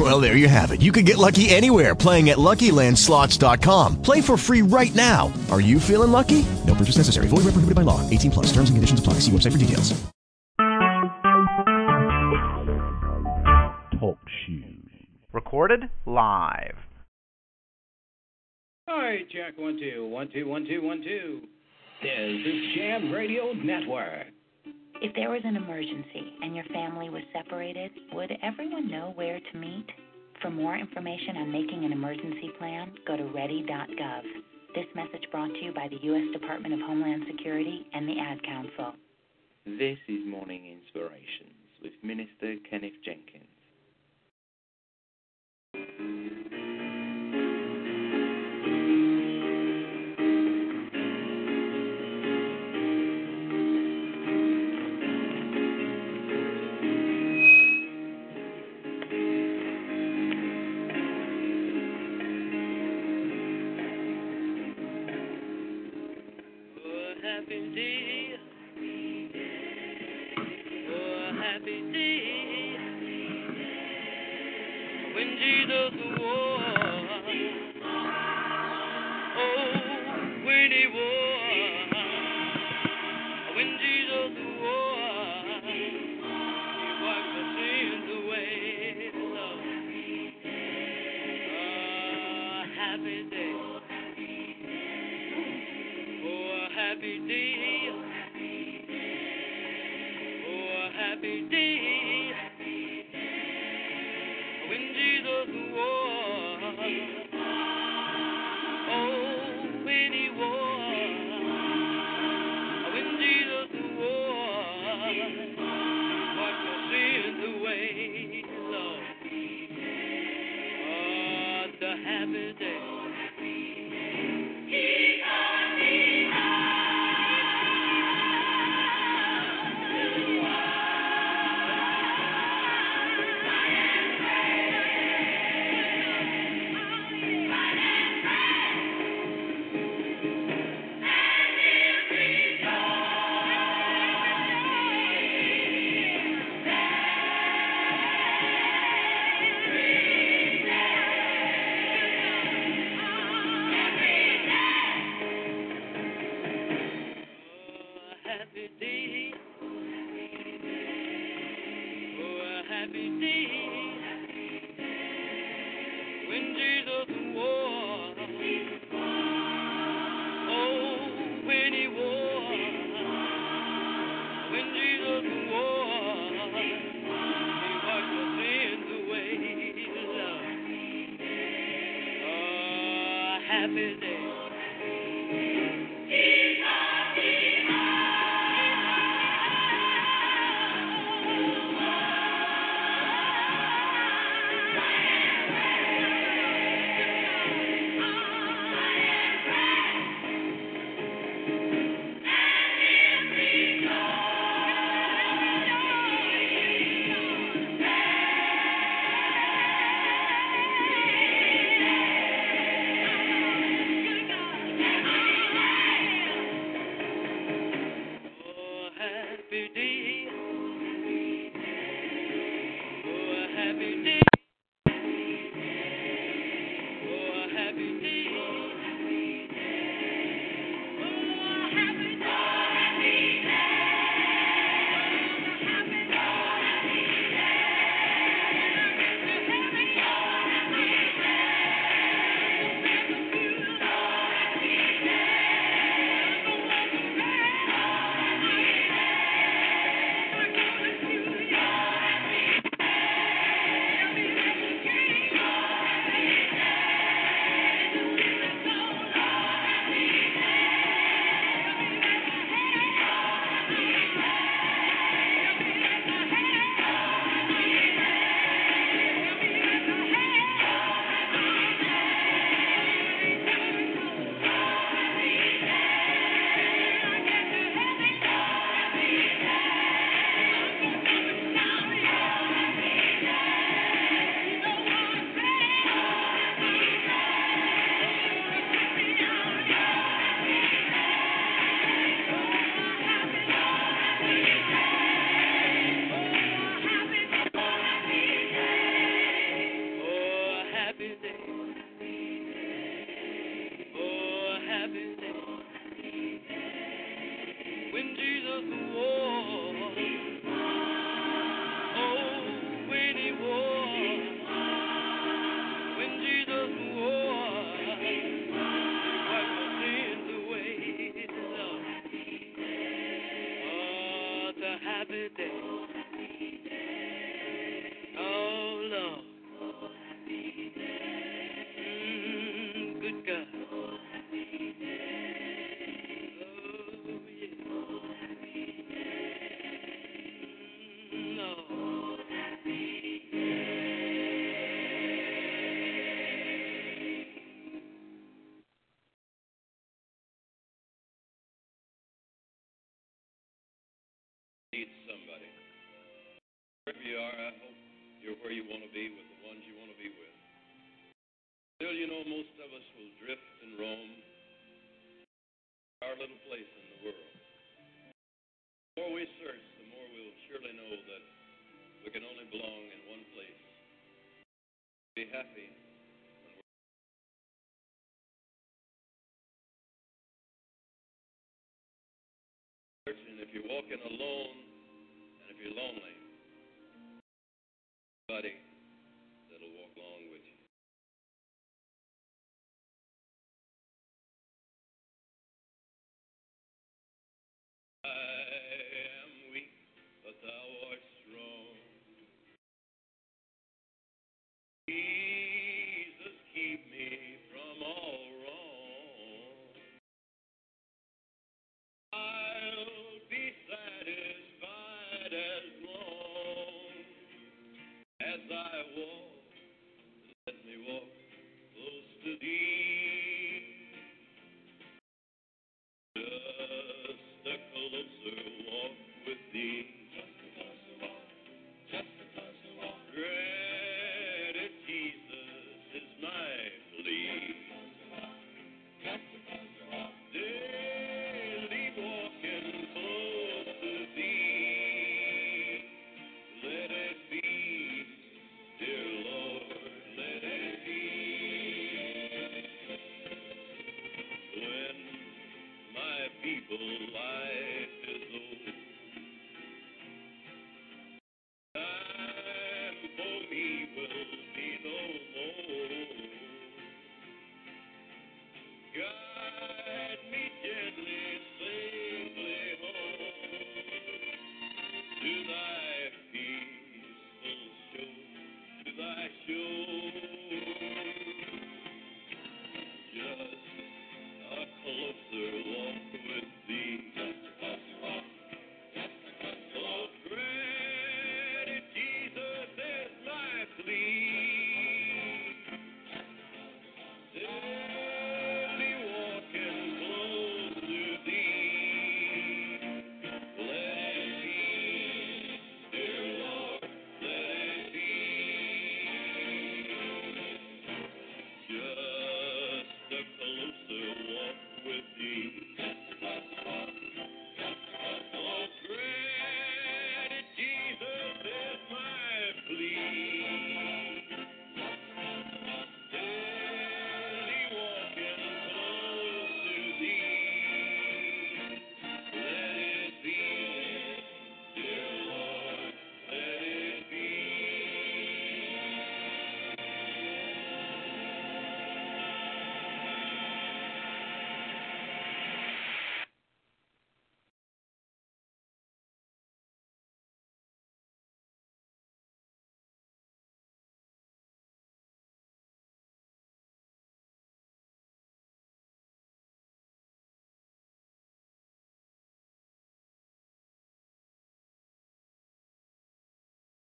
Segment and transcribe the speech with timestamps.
[0.00, 0.80] Well, there you have it.
[0.80, 4.00] You can get lucky anywhere playing at LuckyLandSlots.com.
[4.00, 5.30] Play for free right now.
[5.50, 6.46] Are you feeling lucky?
[6.66, 7.26] No purchase necessary.
[7.28, 8.08] Void where prohibited by law.
[8.08, 8.46] 18 plus.
[8.46, 9.14] Terms and conditions apply.
[9.14, 9.92] See website for details.
[14.00, 15.06] Talk shoes.
[15.34, 16.76] Recorded live.
[18.88, 21.42] All right, check one two one two one two one two.
[22.02, 24.28] This is Jam Radio Network.
[25.02, 29.58] If there was an emergency and your family was separated, would everyone know where to
[29.58, 29.86] meet?
[30.42, 34.22] For more information on making an emergency plan, go to ready.gov.
[34.74, 36.38] This message brought to you by the U.S.
[36.38, 38.92] Department of Homeland Security and the Ad Council.
[39.64, 43.48] This is Morning Inspirations with Minister Kenneth Jenkins.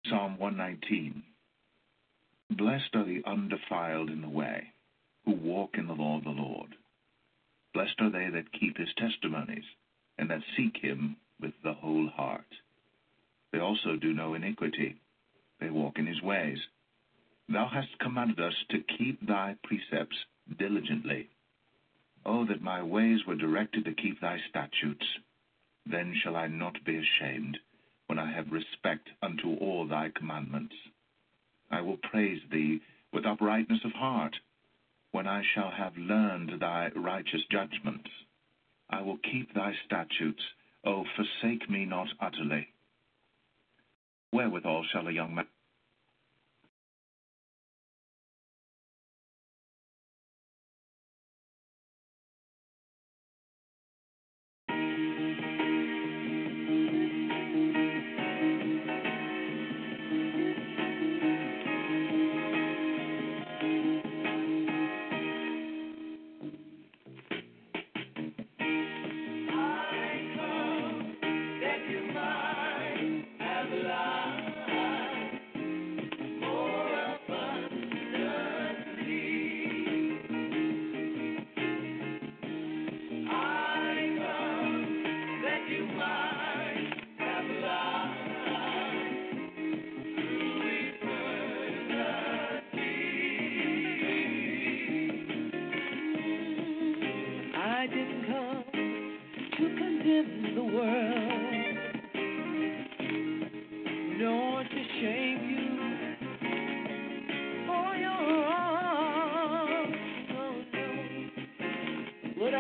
[0.10, 1.22] Psalm 119
[2.52, 4.72] Blessed are the undefiled in the way,
[5.26, 6.76] who walk in the law of the Lord.
[7.74, 9.66] Blessed are they that keep his testimonies,
[10.18, 12.48] and that seek him with the whole heart.
[13.52, 14.96] They also do no iniquity,
[15.60, 16.60] they walk in his ways.
[17.50, 20.18] Thou hast commanded us to keep thy precepts
[20.58, 21.28] diligently.
[22.26, 25.06] Oh, that my ways were directed to keep thy statutes.
[25.86, 27.58] Then shall I not be ashamed,
[28.08, 30.76] when I have respect unto all thy commandments.
[31.70, 32.82] I will praise thee
[33.14, 34.36] with uprightness of heart,
[35.12, 38.10] when I shall have learned thy righteous judgments.
[38.90, 40.42] I will keep thy statutes.
[40.86, 42.68] O forsake me not utterly.
[44.32, 45.48] Wherewithal shall a young man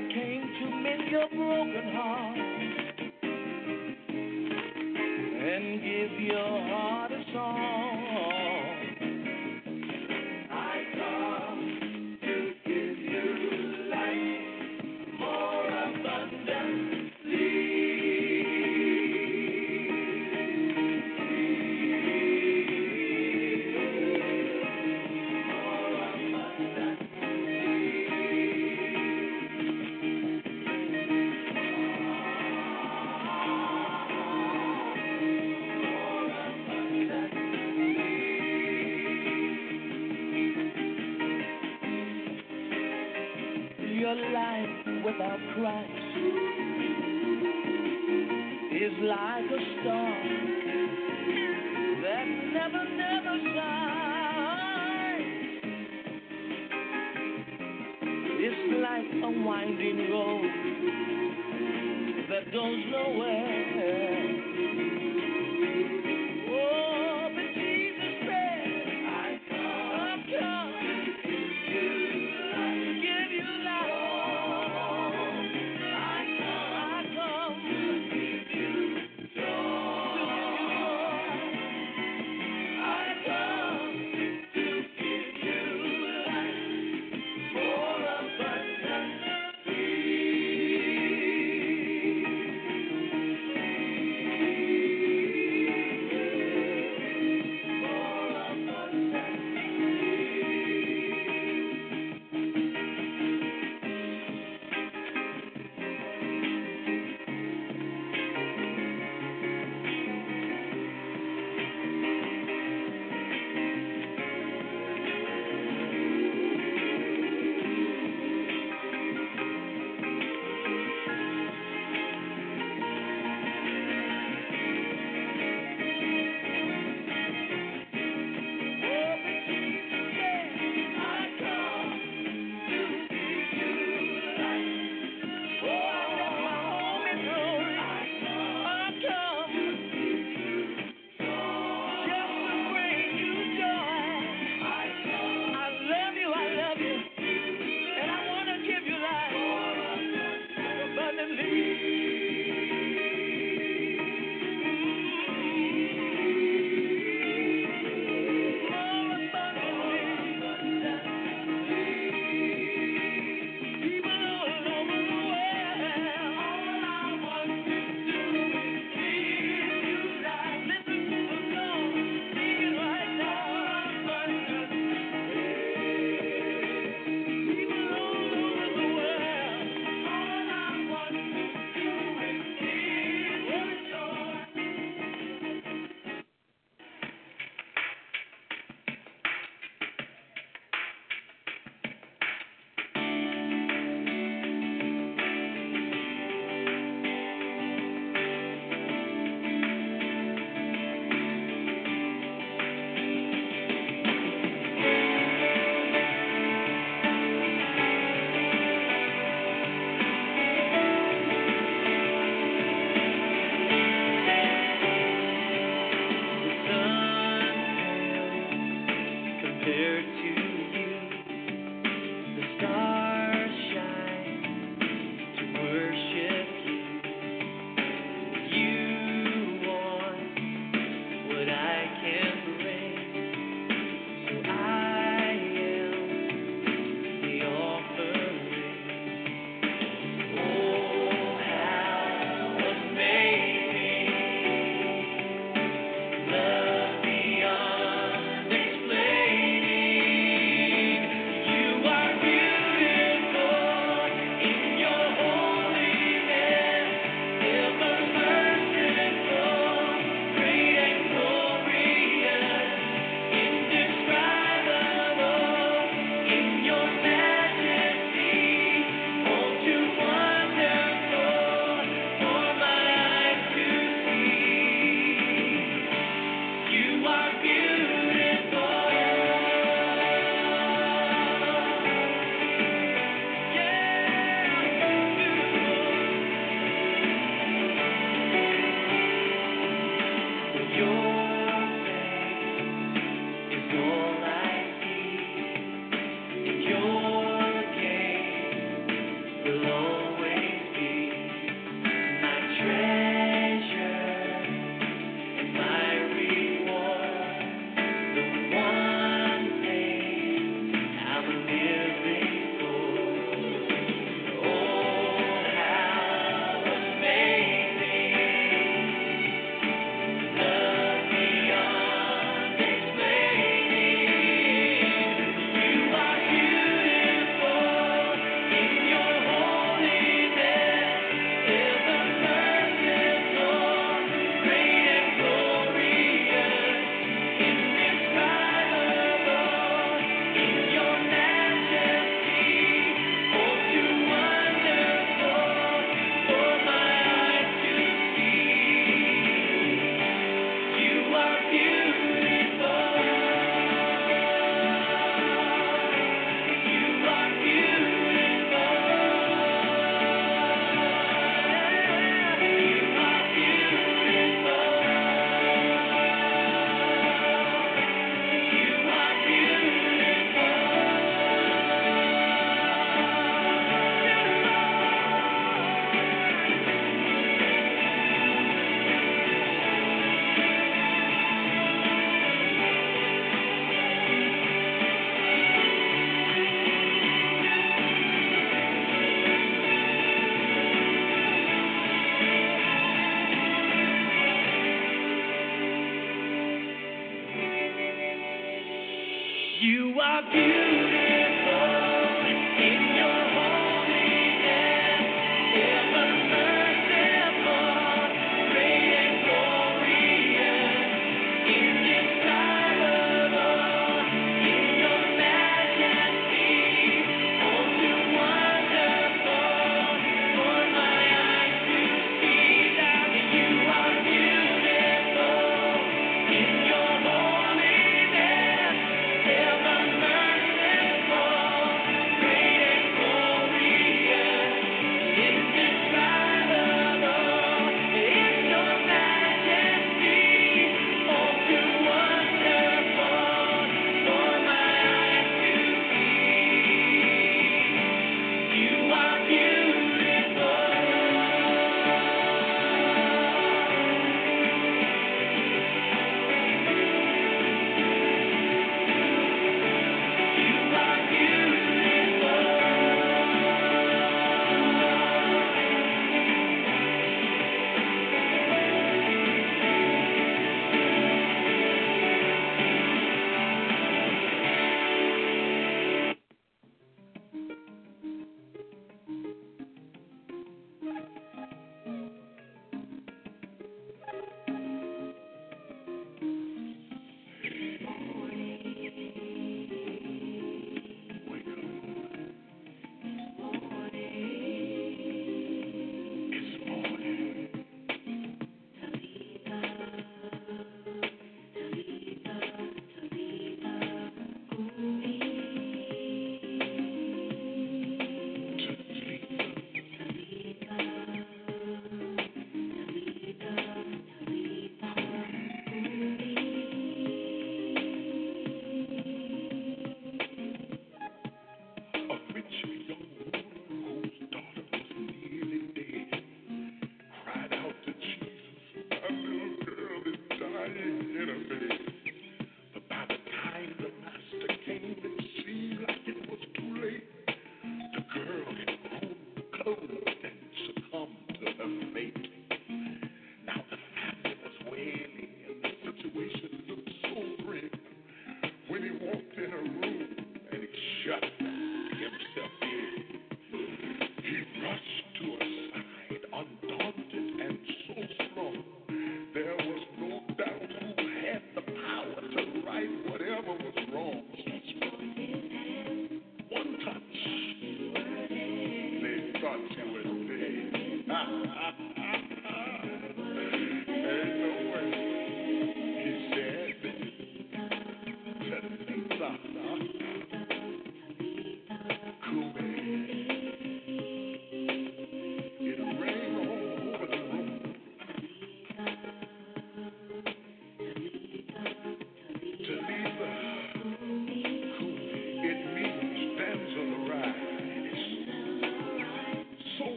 [0.00, 2.38] I came to mend your broken heart
[5.44, 8.49] and give your heart a song.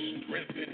[0.00, 0.69] There's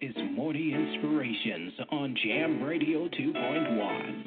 [0.00, 4.19] is Morning Inspirations on Jam Radio 2.1.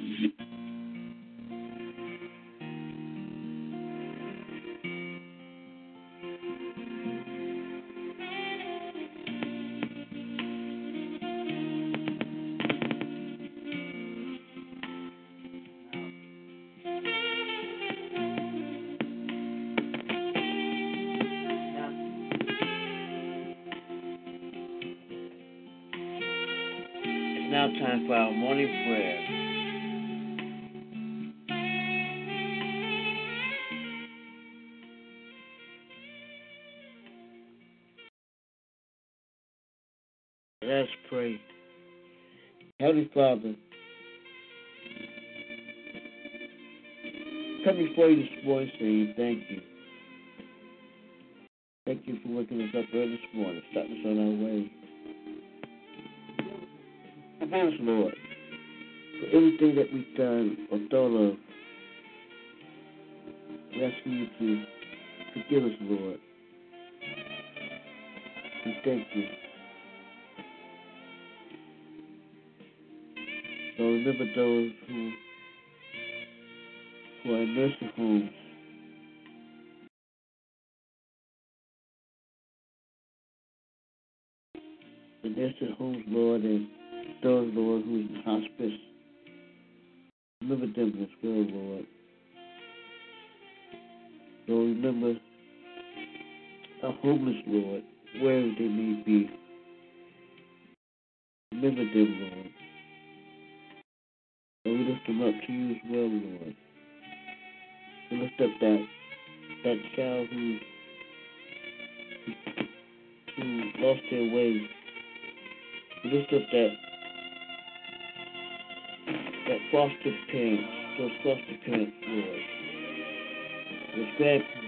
[123.94, 124.63] the staff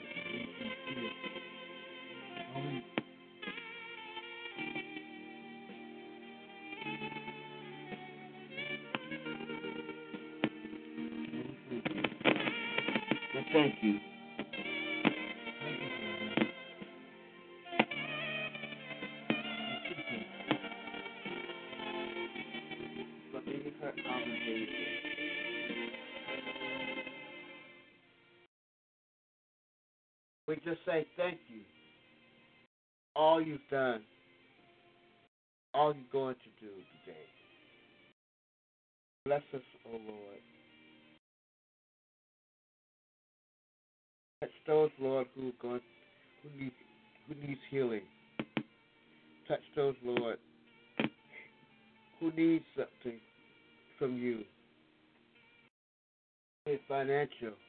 [57.42, 57.65] you.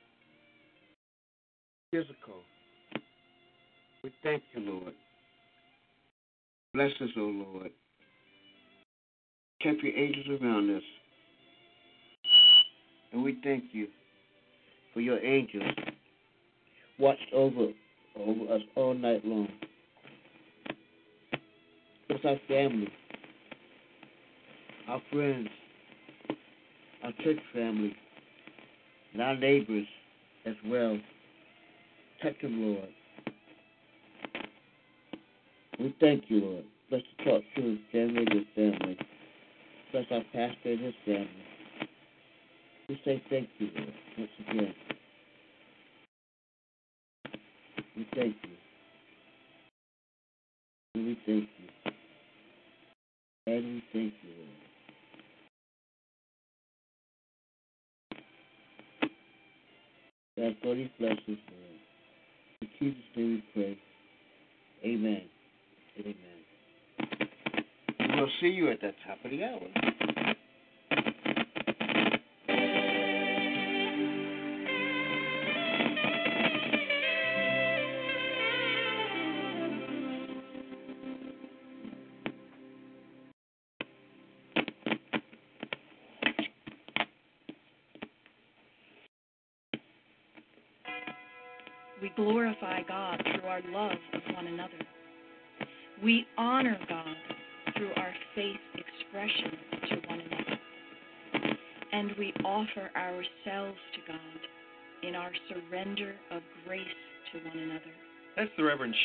[68.46, 70.25] see you at that top of the hour.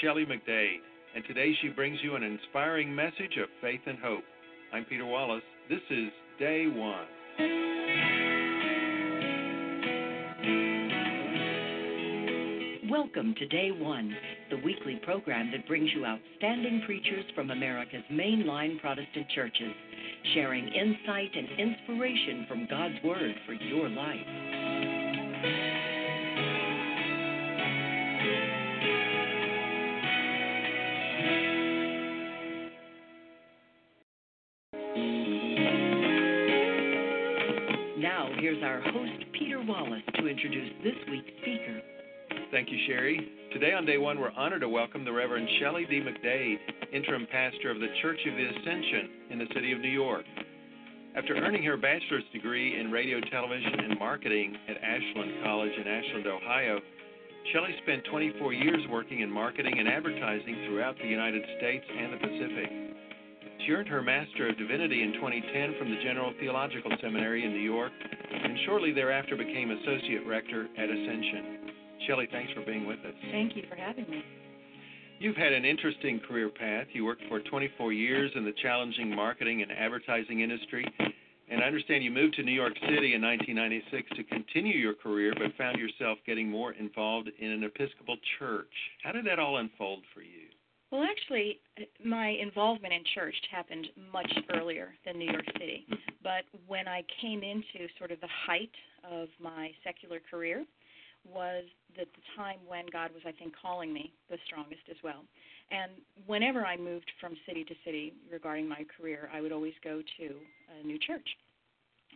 [0.01, 0.77] Shelley McDay,
[1.15, 4.23] and today she brings you an inspiring message of faith and hope.
[4.73, 5.43] I'm Peter Wallace.
[5.69, 6.09] This is
[6.39, 7.05] Day One.
[12.89, 14.15] Welcome to Day One,
[14.49, 19.73] the weekly program that brings you outstanding preachers from America's mainline Protestant churches,
[20.33, 25.80] sharing insight and inspiration from God's Word for your life.
[44.61, 46.01] To welcome the Reverend Shelley D.
[46.05, 46.57] McDade,
[46.93, 50.23] interim pastor of the Church of the Ascension in the city of New York.
[51.15, 56.27] After earning her bachelor's degree in radio, television, and marketing at Ashland College in Ashland,
[56.27, 56.79] Ohio,
[57.51, 62.17] Shelley spent 24 years working in marketing and advertising throughout the United States and the
[62.17, 62.69] Pacific.
[63.65, 67.65] She earned her Master of Divinity in 2010 from the General Theological Seminary in New
[67.65, 71.73] York, and shortly thereafter became Associate Rector at Ascension.
[72.05, 73.13] Shelley, thanks for being with us.
[73.31, 74.23] Thank you for having me.
[75.21, 76.87] You've had an interesting career path.
[76.93, 80.83] You worked for 24 years in the challenging marketing and advertising industry,
[81.47, 85.31] and I understand you moved to New York City in 1996 to continue your career,
[85.37, 88.73] but found yourself getting more involved in an Episcopal church.
[89.03, 90.49] How did that all unfold for you?
[90.89, 91.59] Well, actually,
[92.03, 95.85] my involvement in church happened much earlier than New York City.
[95.85, 96.13] Mm-hmm.
[96.23, 98.73] But when I came into sort of the height
[99.07, 100.65] of my secular career,
[101.25, 105.23] was the, the time when God was, I think, calling me the strongest as well.
[105.71, 105.91] And
[106.27, 110.25] whenever I moved from city to city regarding my career, I would always go to
[110.79, 111.27] a new church.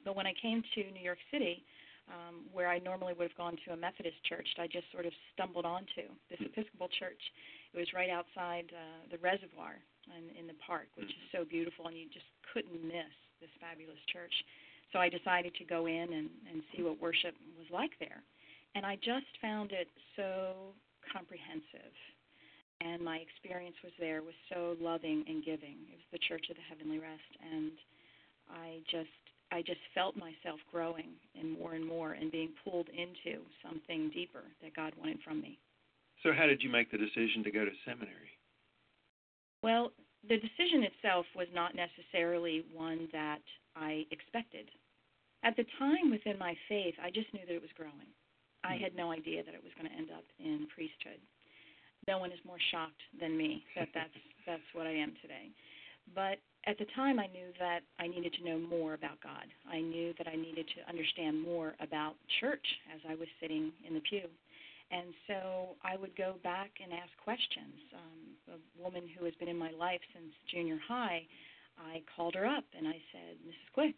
[0.03, 1.63] But when I came to New York City,
[2.11, 5.13] um, where I normally would have gone to a Methodist church, I just sort of
[5.33, 7.17] stumbled onto this Episcopal church.
[7.73, 9.81] It was right outside uh, the reservoir
[10.13, 13.09] in, in the park, which is so beautiful, and you just couldn't miss
[13.41, 14.33] this fabulous church.
[14.93, 18.21] So I decided to go in and, and see what worship was like there.
[18.75, 20.75] And I just found it so
[21.11, 21.95] comprehensive.
[22.81, 25.88] And my experience was there was so loving and giving.
[25.88, 27.71] It was the Church of the Heavenly Rest, and
[28.51, 29.15] I just
[29.51, 34.43] I just felt myself growing and more and more and being pulled into something deeper
[34.61, 35.57] that God wanted from me.
[36.23, 38.35] So, how did you make the decision to go to seminary?
[39.63, 39.91] Well,
[40.27, 43.41] the decision itself was not necessarily one that
[43.75, 44.69] I expected.
[45.43, 48.11] At the time within my faith, I just knew that it was growing.
[48.65, 51.21] I had no idea that it was going to end up in priesthood.
[52.08, 55.49] No one is more shocked than me that that's that's what I am today.
[56.13, 59.45] But at the time, I knew that I needed to know more about God.
[59.69, 63.93] I knew that I needed to understand more about church as I was sitting in
[63.93, 64.30] the pew.
[64.91, 67.73] And so I would go back and ask questions.
[67.93, 71.25] Um, a woman who has been in my life since junior high,
[71.78, 73.73] I called her up and I said, Mrs.
[73.73, 73.95] Quick,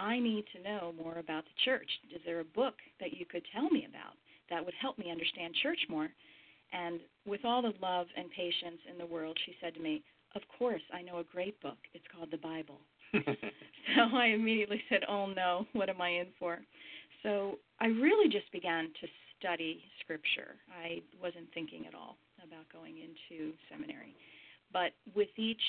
[0.00, 1.88] I need to know more about the church.
[2.14, 4.14] Is there a book that you could tell me about
[4.48, 6.08] that would help me understand church more?
[6.72, 10.02] And with all the love and patience in the world, she said to me,
[10.34, 11.76] Of course, I know a great book.
[11.92, 12.78] It's called the Bible.
[13.12, 16.58] so I immediately said, Oh no, what am I in for?
[17.22, 19.08] So I really just began to
[19.38, 20.56] study Scripture.
[20.82, 24.14] I wasn't thinking at all about going into seminary.
[24.72, 25.60] But with each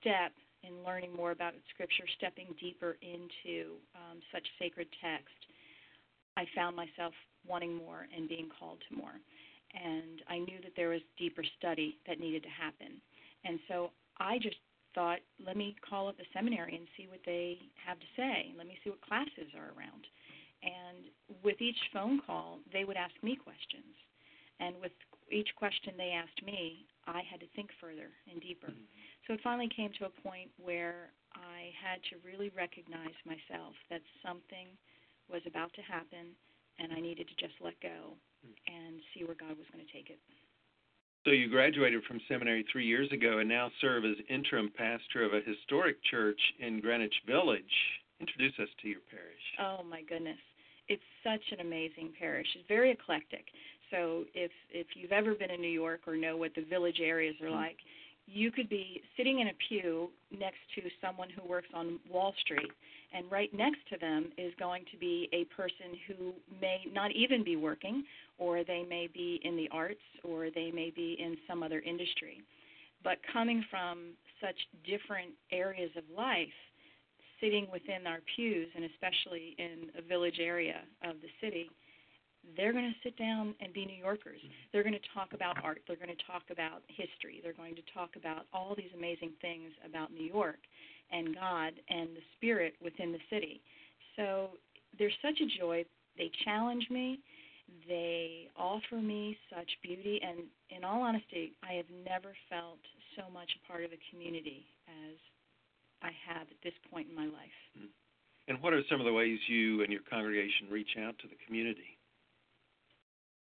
[0.00, 0.32] step
[0.66, 5.36] in learning more about Scripture, stepping deeper into um, such sacred text,
[6.36, 7.12] I found myself
[7.46, 9.14] wanting more and being called to more.
[9.74, 13.00] And I knew that there was deeper study that needed to happen.
[13.44, 14.56] And so I just
[14.94, 18.54] thought, let me call up the seminary and see what they have to say.
[18.56, 20.06] Let me see what classes are around.
[20.62, 21.10] And
[21.42, 23.92] with each phone call, they would ask me questions.
[24.60, 24.92] And with
[25.30, 28.72] each question they asked me, I had to think further and deeper.
[29.26, 34.02] So it finally came to a point where I had to really recognize myself that
[34.20, 34.68] something
[35.32, 36.36] was about to happen
[36.78, 38.52] and I needed to just let go hmm.
[38.68, 40.18] and see where God was going to take it.
[41.24, 45.32] So you graduated from seminary three years ago and now serve as interim pastor of
[45.32, 47.64] a historic church in Greenwich Village.
[48.20, 49.44] Introduce us to your parish.
[49.58, 50.38] Oh my goodness.
[50.88, 52.46] It's such an amazing parish.
[52.54, 53.46] It's very eclectic.
[53.90, 57.36] So if if you've ever been in New York or know what the village areas
[57.40, 57.54] are hmm.
[57.54, 57.78] like,
[58.26, 62.70] you could be sitting in a pew next to someone who works on Wall Street,
[63.12, 67.44] and right next to them is going to be a person who may not even
[67.44, 68.04] be working,
[68.38, 72.42] or they may be in the arts, or they may be in some other industry.
[73.02, 76.48] But coming from such different areas of life,
[77.40, 81.68] sitting within our pews, and especially in a village area of the city,
[82.56, 84.38] they're going to sit down and be New Yorkers.
[84.38, 84.68] Mm-hmm.
[84.72, 85.80] They're going to talk about art.
[85.86, 87.40] They're going to talk about history.
[87.42, 90.58] They're going to talk about all these amazing things about New York
[91.12, 93.60] and God and the spirit within the city.
[94.16, 94.50] So
[94.98, 95.84] there's such a joy.
[96.16, 97.18] They challenge me.
[97.88, 100.20] They offer me such beauty.
[100.22, 102.78] And in all honesty, I have never felt
[103.16, 105.16] so much a part of a community as
[106.02, 107.58] I have at this point in my life.
[107.76, 107.92] Mm-hmm.
[108.46, 111.36] And what are some of the ways you and your congregation reach out to the
[111.46, 111.93] community?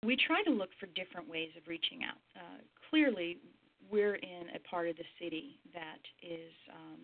[0.05, 2.21] We try to look for different ways of reaching out.
[2.37, 3.41] Uh, clearly,
[3.89, 7.01] we're in a part of the city that is um,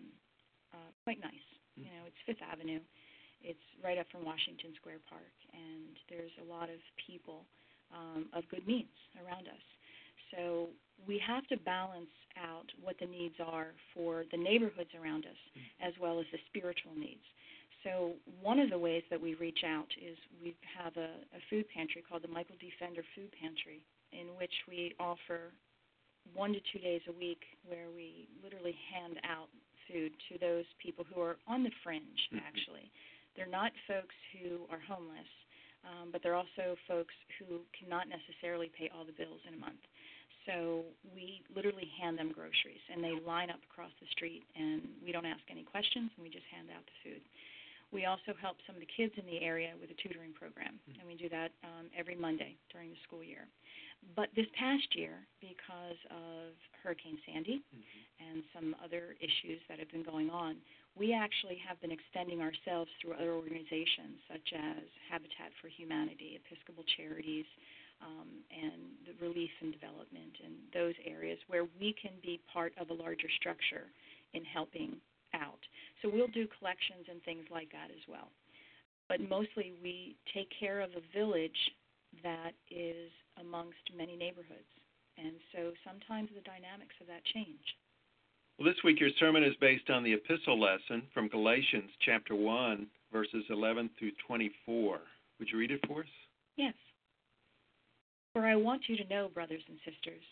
[0.72, 1.46] uh, quite nice.
[1.74, 2.78] You know, it's Fifth Avenue.
[3.42, 7.42] It's right up from Washington Square Park, and there's a lot of people
[7.90, 9.66] um, of good means around us.
[10.30, 10.70] So
[11.06, 15.40] we have to balance out what the needs are for the neighborhoods around us,
[15.82, 17.24] as well as the spiritual needs.
[17.84, 21.66] So one of the ways that we reach out is we have a, a food
[21.74, 22.70] pantry called the Michael D.
[22.78, 25.50] Fender Food Pantry, in which we offer
[26.34, 29.50] one to two days a week where we literally hand out
[29.90, 32.86] food to those people who are on the fringe, actually.
[33.34, 35.26] They're not folks who are homeless,
[35.82, 39.82] um, but they're also folks who cannot necessarily pay all the bills in a month.
[40.46, 40.82] So
[41.14, 45.26] we literally hand them groceries, and they line up across the street, and we don't
[45.26, 47.22] ask any questions, and we just hand out the food.
[47.92, 51.04] We also help some of the kids in the area with a tutoring program, and
[51.04, 53.44] we do that um, every Monday during the school year.
[54.16, 57.60] But this past year, because of Hurricane Sandy
[58.18, 60.56] and some other issues that have been going on,
[60.96, 64.82] we actually have been extending ourselves through other organizations such as
[65.12, 67.46] Habitat for Humanity, Episcopal Charities,
[68.02, 72.90] um, and the relief and development, and those areas where we can be part of
[72.90, 73.86] a larger structure
[74.34, 74.96] in helping
[75.34, 75.60] out.
[76.00, 78.28] So we'll do collections and things like that as well.
[79.08, 81.58] But mostly we take care of a village
[82.22, 83.10] that is
[83.40, 84.68] amongst many neighborhoods.
[85.18, 87.64] And so sometimes the dynamics of that change.
[88.58, 92.86] Well, this week your sermon is based on the epistle lesson from Galatians chapter 1,
[93.12, 95.00] verses 11 through 24.
[95.38, 96.14] Would you read it for us?
[96.56, 96.74] Yes.
[98.32, 100.22] For I want you to know, brothers and sisters,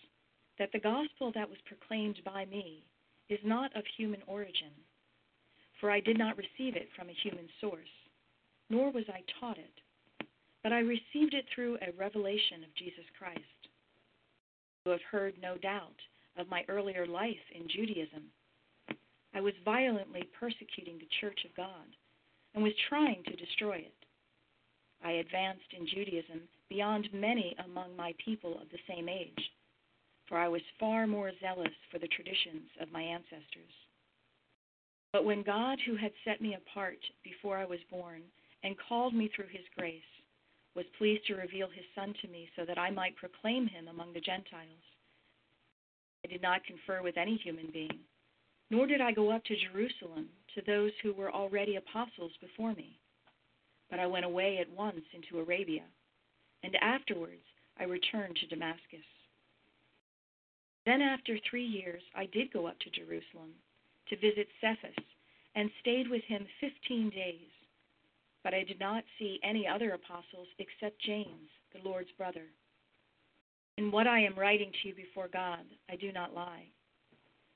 [0.58, 2.82] that the gospel that was proclaimed by me
[3.28, 4.72] is not of human origin.
[5.80, 7.88] For I did not receive it from a human source,
[8.68, 10.26] nor was I taught it,
[10.62, 13.40] but I received it through a revelation of Jesus Christ.
[14.84, 15.96] You have heard, no doubt,
[16.36, 18.24] of my earlier life in Judaism.
[19.34, 21.96] I was violently persecuting the Church of God
[22.54, 23.94] and was trying to destroy it.
[25.02, 29.50] I advanced in Judaism beyond many among my people of the same age,
[30.28, 33.72] for I was far more zealous for the traditions of my ancestors.
[35.12, 38.22] But when God, who had set me apart before I was born
[38.62, 40.02] and called me through his grace,
[40.76, 44.12] was pleased to reveal his Son to me so that I might proclaim him among
[44.12, 44.84] the Gentiles,
[46.24, 47.98] I did not confer with any human being,
[48.70, 52.98] nor did I go up to Jerusalem to those who were already apostles before me.
[53.88, 55.84] But I went away at once into Arabia,
[56.62, 57.42] and afterwards
[57.78, 59.06] I returned to Damascus.
[60.86, 63.54] Then, after three years, I did go up to Jerusalem
[64.08, 65.04] to visit Cephas
[65.54, 67.50] and stayed with him fifteen days.
[68.42, 72.46] But I did not see any other apostles except James, the Lord's brother.
[73.76, 76.64] In what I am writing to you before God, I do not lie.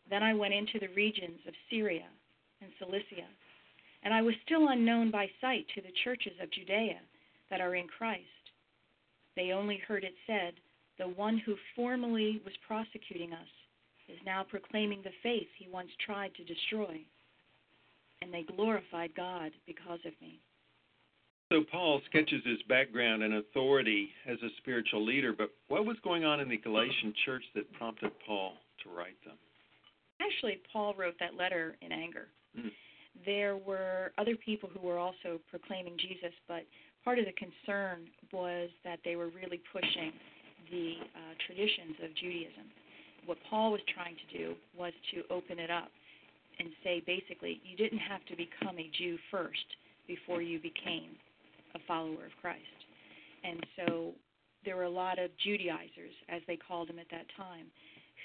[0.08, 2.06] Then I went into the regions of Syria
[2.60, 3.28] and Cilicia,
[4.02, 7.00] and I was still unknown by sight to the churches of Judea
[7.50, 8.22] that are in Christ.
[9.36, 10.54] They only heard it said,
[10.98, 13.48] The one who formerly was prosecuting us
[14.08, 17.00] is now proclaiming the faith he once tried to destroy.
[18.22, 20.40] And they glorified God because of me.
[21.52, 26.24] So Paul sketches his background and authority as a spiritual leader, but what was going
[26.24, 29.36] on in the Galatian church that prompted Paul to write them?
[30.20, 32.28] Actually, Paul wrote that letter in anger.
[32.58, 32.70] Mm.
[33.26, 36.64] There were other people who were also proclaiming Jesus, but
[37.04, 40.12] part of the concern was that they were really pushing
[40.70, 42.66] the uh, traditions of Judaism.
[43.26, 45.88] What Paul was trying to do was to open it up
[46.58, 49.66] and say basically, you didn't have to become a Jew first
[50.06, 51.16] before you became
[51.74, 52.60] a follower of Christ.
[53.42, 54.12] And so
[54.64, 57.66] there were a lot of Judaizers, as they called them at that time,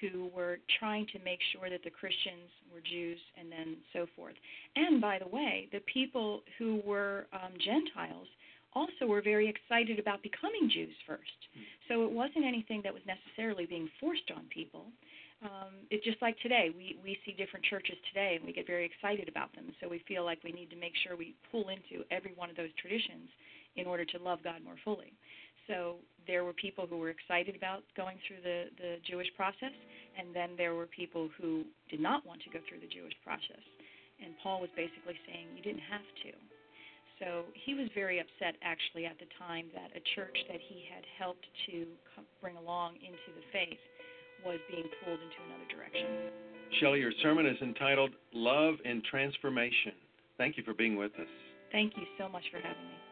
[0.01, 4.35] who were trying to make sure that the Christians were Jews and then so forth.
[4.75, 8.27] And by the way, the people who were um, Gentiles
[8.73, 11.39] also were very excited about becoming Jews first.
[11.87, 14.85] So it wasn't anything that was necessarily being forced on people.
[15.41, 16.69] Um, it's just like today.
[16.75, 19.71] We, we see different churches today and we get very excited about them.
[19.81, 22.57] So we feel like we need to make sure we pull into every one of
[22.57, 23.29] those traditions
[23.75, 25.13] in order to love God more fully.
[25.67, 29.73] So there were people who were excited about going through the, the Jewish process,
[30.17, 33.61] and then there were people who did not want to go through the Jewish process.
[34.17, 36.31] And Paul was basically saying, You didn't have to.
[37.19, 41.03] So he was very upset, actually, at the time that a church that he had
[41.19, 41.85] helped to
[42.41, 43.79] bring along into the faith
[44.45, 46.31] was being pulled into another direction.
[46.79, 49.91] Shelley, your sermon is entitled Love and Transformation.
[50.37, 51.27] Thank you for being with us.
[51.71, 53.08] Thank you so much for having me.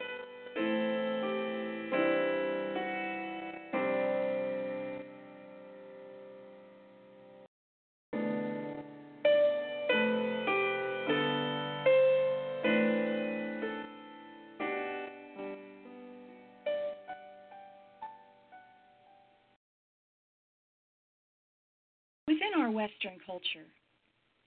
[23.38, 23.66] Culture,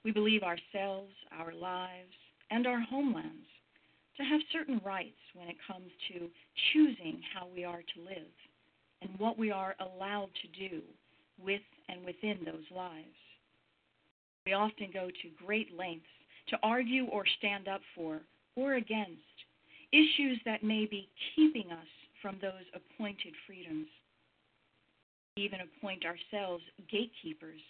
[0.03, 2.13] we believe ourselves, our lives,
[2.49, 3.47] and our homelands
[4.17, 6.27] to have certain rights when it comes to
[6.73, 8.33] choosing how we are to live
[9.01, 10.81] and what we are allowed to do
[11.43, 13.05] with and within those lives.
[14.45, 16.05] We often go to great lengths
[16.49, 18.19] to argue or stand up for
[18.55, 19.21] or against
[19.93, 21.87] issues that may be keeping us
[22.21, 23.87] from those appointed freedoms.
[25.37, 27.61] We even appoint ourselves gatekeepers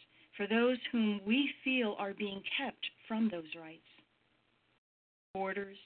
[0.41, 3.81] for those whom we feel are being kept from those rights.
[5.35, 5.77] Borders,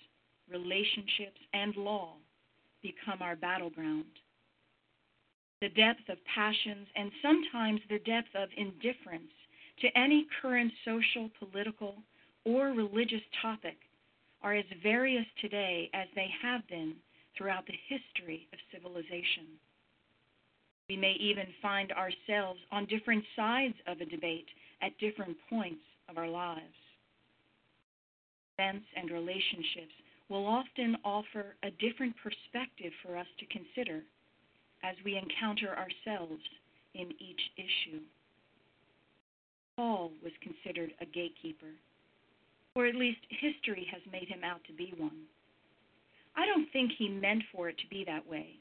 [0.50, 2.14] relationships, and law
[2.82, 4.06] become our battleground.
[5.60, 9.34] The depth of passions and sometimes the depth of indifference
[9.82, 11.96] to any current social, political,
[12.46, 13.76] or religious topic
[14.42, 16.94] are as various today as they have been
[17.38, 19.60] throughout the history of civilization.
[20.90, 24.48] We may even find ourselves on different sides of a debate
[24.82, 26.62] at different points of our lives.
[28.58, 29.94] Events and relationships
[30.30, 34.02] will often offer a different perspective for us to consider
[34.84, 36.42] as we encounter ourselves
[36.94, 38.00] in each issue.
[39.76, 41.74] Paul was considered a gatekeeper,
[42.76, 45.26] or at least history has made him out to be one.
[46.36, 48.56] I don't think he meant for it to be that way.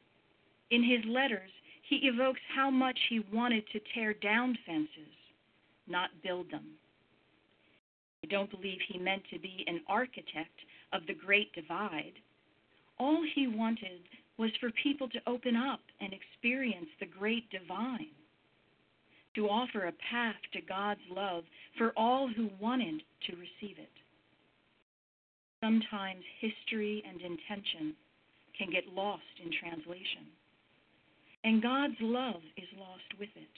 [0.71, 1.51] In his letters,
[1.89, 5.15] he evokes how much he wanted to tear down fences,
[5.87, 6.65] not build them.
[8.25, 10.59] I don't believe he meant to be an architect
[10.93, 12.15] of the great divide.
[12.99, 14.01] All he wanted
[14.39, 18.09] was for people to open up and experience the great divine,
[19.35, 21.45] to offer a path to God's love
[21.77, 23.91] for all who wanted to receive it.
[25.63, 27.95] Sometimes history and intention
[28.57, 30.27] can get lost in translation,
[31.45, 33.49] and God's love is lost with it.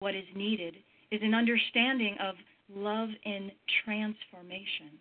[0.00, 0.74] What is needed
[1.12, 2.34] is an understanding of
[2.74, 3.52] love in
[3.84, 4.98] transformation.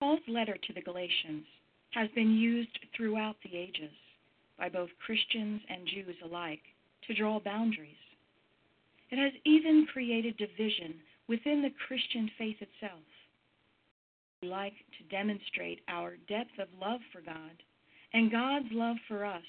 [0.00, 1.44] Paul's letter to the Galatians
[1.90, 3.92] has been used throughout the ages
[4.58, 6.62] by both Christians and Jews alike
[7.06, 7.94] to draw boundaries.
[9.10, 10.94] It has even created division
[11.28, 13.02] within the Christian faith itself.
[14.40, 17.62] We like to demonstrate our depth of love for God
[18.14, 19.42] and God's love for us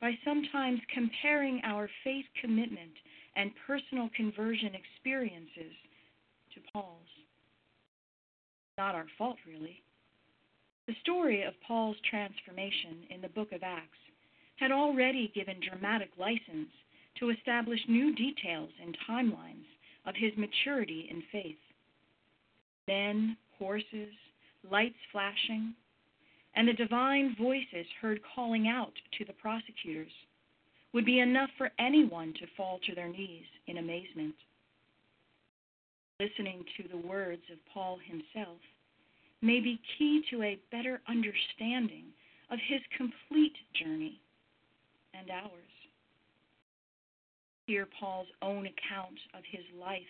[0.00, 2.92] by sometimes comparing our faith commitment
[3.36, 5.72] and personal conversion experiences
[6.54, 7.06] to Paul's
[8.78, 9.82] not our fault, really.
[10.86, 13.98] The story of Paul's transformation in the book of Acts
[14.56, 16.70] had already given dramatic license
[17.20, 19.68] to establish new details and timelines
[20.06, 21.56] of his maturity in faith.
[22.88, 24.12] Men, horses,
[24.68, 25.74] lights flashing,
[26.54, 30.12] and the divine voices heard calling out to the prosecutors
[30.92, 34.34] would be enough for anyone to fall to their knees in amazement
[36.22, 38.58] listening to the words of Paul himself
[39.40, 42.04] may be key to a better understanding
[42.50, 44.20] of his complete journey
[45.14, 45.50] and ours.
[47.66, 50.02] Hear Paul's own account of his life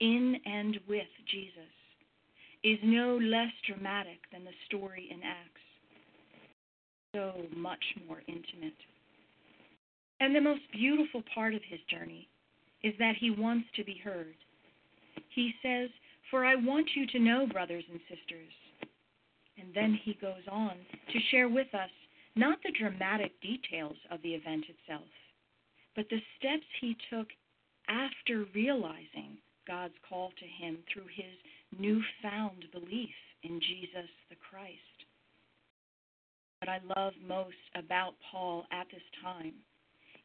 [0.00, 1.72] in and with Jesus
[2.64, 5.60] is no less dramatic than the story in Acts.
[7.14, 8.76] So much more intimate.
[10.20, 12.28] And the most beautiful part of his journey
[12.82, 14.34] is that he wants to be heard
[15.34, 15.90] he says,
[16.30, 18.52] For I want you to know, brothers and sisters.
[19.58, 20.76] And then he goes on
[21.12, 21.90] to share with us
[22.36, 25.08] not the dramatic details of the event itself,
[25.94, 27.28] but the steps he took
[27.88, 29.36] after realizing
[29.66, 31.32] God's call to him through his
[31.78, 34.91] newfound belief in Jesus the Christ.
[36.62, 39.52] What I love most about Paul at this time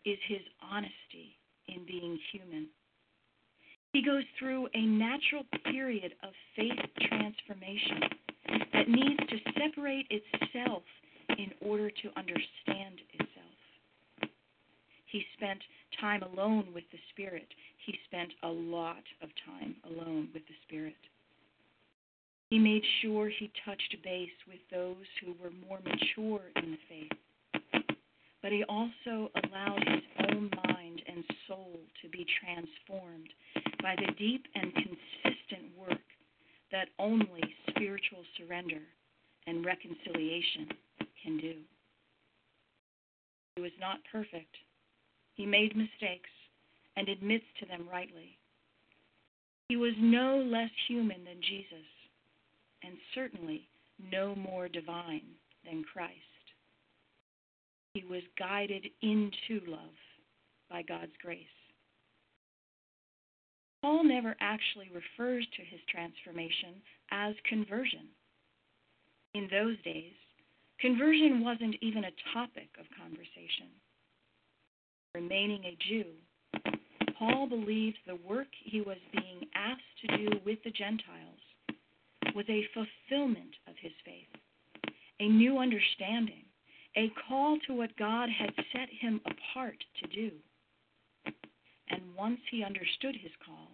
[0.06, 1.34] is his honesty
[1.68, 2.68] in being human.
[3.92, 6.78] He goes through a natural period of faith
[7.10, 8.02] transformation
[8.72, 10.84] that needs to separate itself
[11.40, 14.30] in order to understand itself.
[15.08, 15.60] He spent
[16.00, 17.48] time alone with the Spirit.
[17.84, 21.02] He spent a lot of time alone with the Spirit.
[22.50, 27.92] He made sure he touched base with those who were more mature in the faith.
[28.42, 33.30] But he also allowed his own mind and soul to be transformed
[33.82, 36.00] by the deep and consistent work
[36.72, 38.82] that only spiritual surrender
[39.46, 40.70] and reconciliation
[41.24, 41.56] can do.
[43.56, 44.56] He was not perfect.
[45.34, 46.30] He made mistakes
[46.96, 48.38] and admits to them rightly.
[49.68, 51.86] He was no less human than Jesus,
[52.84, 53.68] and certainly
[54.12, 55.26] no more divine
[55.66, 56.14] than Christ.
[57.94, 59.98] He was guided into love
[60.70, 61.46] by God's grace.
[63.82, 68.08] Paul never actually refers to his transformation as conversion.
[69.34, 70.14] In those days,
[70.80, 73.70] conversion wasn't even a topic of conversation.
[75.16, 76.06] Remaining a Jew,
[77.18, 81.40] Paul believed the work he was being asked to do with the Gentiles
[82.38, 86.46] was a fulfillment of his faith, a new understanding,
[86.96, 90.30] a call to what God had set him apart to do.
[91.90, 93.72] And once he understood his call,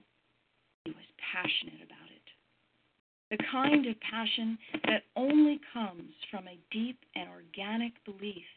[0.85, 1.03] he was
[1.33, 3.37] passionate about it.
[3.37, 8.47] The kind of passion that only comes from a deep and organic belief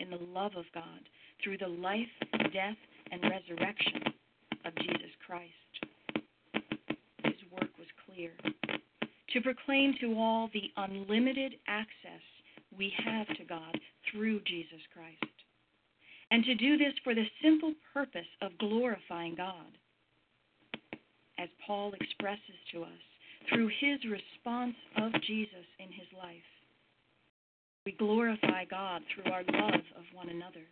[0.00, 1.08] in the love of God
[1.44, 2.10] through the life,
[2.52, 2.78] death,
[3.12, 4.02] and resurrection
[4.64, 5.52] of Jesus Christ.
[7.22, 8.32] His work was clear
[9.34, 12.22] to proclaim to all the unlimited access
[12.76, 13.78] we have to God
[14.10, 15.34] through Jesus Christ.
[16.30, 19.78] And to do this for the simple purpose of glorifying God.
[21.38, 23.02] As Paul expresses to us
[23.52, 26.36] through his response of Jesus in his life,
[27.84, 30.64] we glorify God through our love of one another.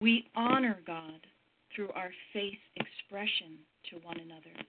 [0.00, 1.20] We honor God
[1.74, 3.58] through our faith expression
[3.90, 4.66] to one another.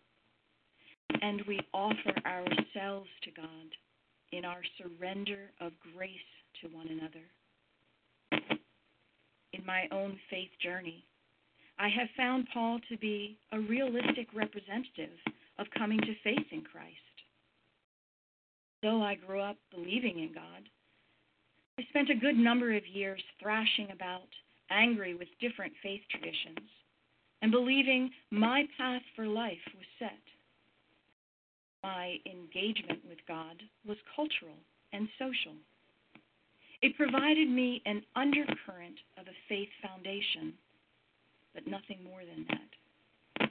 [1.22, 3.48] And we offer ourselves to God
[4.32, 6.12] in our surrender of grace
[6.62, 7.26] to one another.
[9.54, 11.04] In my own faith journey,
[11.78, 15.18] I have found Paul to be a realistic representative
[15.60, 16.96] of coming to faith in Christ.
[18.82, 20.70] Though I grew up believing in God,
[21.80, 24.28] I spent a good number of years thrashing about,
[24.70, 26.68] angry with different faith traditions,
[27.42, 30.20] and believing my path for life was set.
[31.84, 34.58] My engagement with God was cultural
[34.94, 35.54] and social.
[36.82, 40.54] It provided me an undercurrent of a faith foundation,
[41.54, 43.50] but nothing more than that.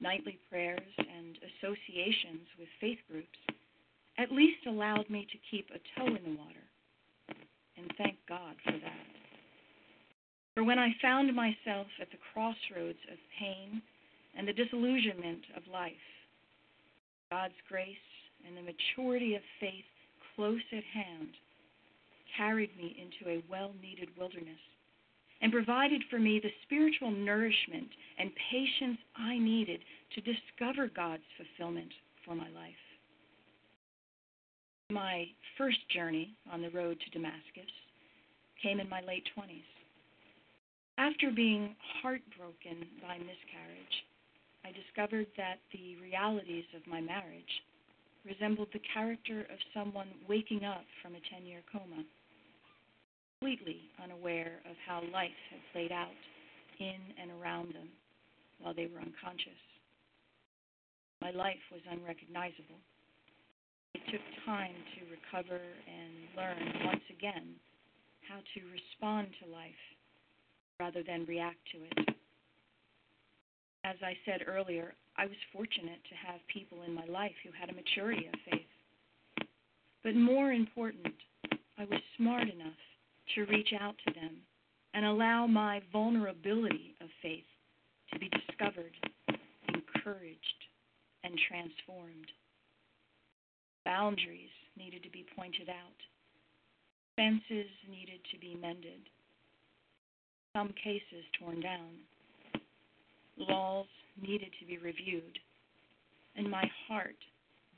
[0.00, 3.38] Nightly prayers and associations with faith groups
[4.18, 6.66] at least allowed me to keep a toe in the water,
[7.76, 9.06] and thank God for that.
[10.54, 13.80] For when I found myself at the crossroads of pain
[14.36, 15.92] and the disillusionment of life,
[17.32, 18.08] God's grace
[18.46, 19.88] and the maturity of faith
[20.36, 21.28] close at hand
[22.36, 24.60] carried me into a well needed wilderness
[25.40, 29.80] and provided for me the spiritual nourishment and patience I needed
[30.14, 31.88] to discover God's fulfillment
[32.26, 32.84] for my life.
[34.90, 35.24] My
[35.56, 37.72] first journey on the road to Damascus
[38.62, 39.64] came in my late 20s.
[40.98, 43.96] After being heartbroken by miscarriage,
[44.64, 47.62] I discovered that the realities of my marriage
[48.24, 52.04] resembled the character of someone waking up from a 10 year coma,
[53.40, 56.14] completely unaware of how life had played out
[56.78, 57.88] in and around them
[58.60, 59.58] while they were unconscious.
[61.20, 62.78] My life was unrecognizable.
[63.94, 67.54] It took time to recover and learn once again
[68.28, 69.82] how to respond to life
[70.78, 72.16] rather than react to it
[73.84, 77.68] as I said earlier, I was fortunate to have people in my life who had
[77.68, 79.46] a maturity of faith.
[80.02, 81.14] But more important,
[81.78, 82.78] I was smart enough
[83.34, 84.36] to reach out to them
[84.94, 87.44] and allow my vulnerability of faith
[88.12, 88.92] to be discovered,
[89.68, 90.60] encouraged,
[91.24, 92.30] and transformed.
[93.84, 95.98] Boundaries needed to be pointed out.
[97.16, 99.00] Fences needed to be mended.
[100.54, 101.88] Some cases torn down
[103.36, 103.86] laws
[104.20, 105.38] needed to be reviewed,
[106.36, 107.16] and my heart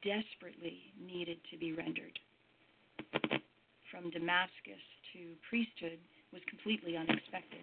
[0.03, 2.19] desperately needed to be rendered.
[3.91, 4.83] From Damascus
[5.13, 5.99] to priesthood
[6.33, 7.63] was completely unexpected.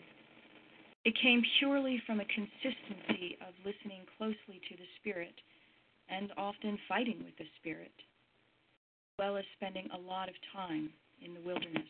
[1.03, 5.33] It came purely from a consistency of listening closely to the Spirit
[6.09, 10.89] and often fighting with the Spirit, as well as spending a lot of time
[11.23, 11.89] in the wilderness.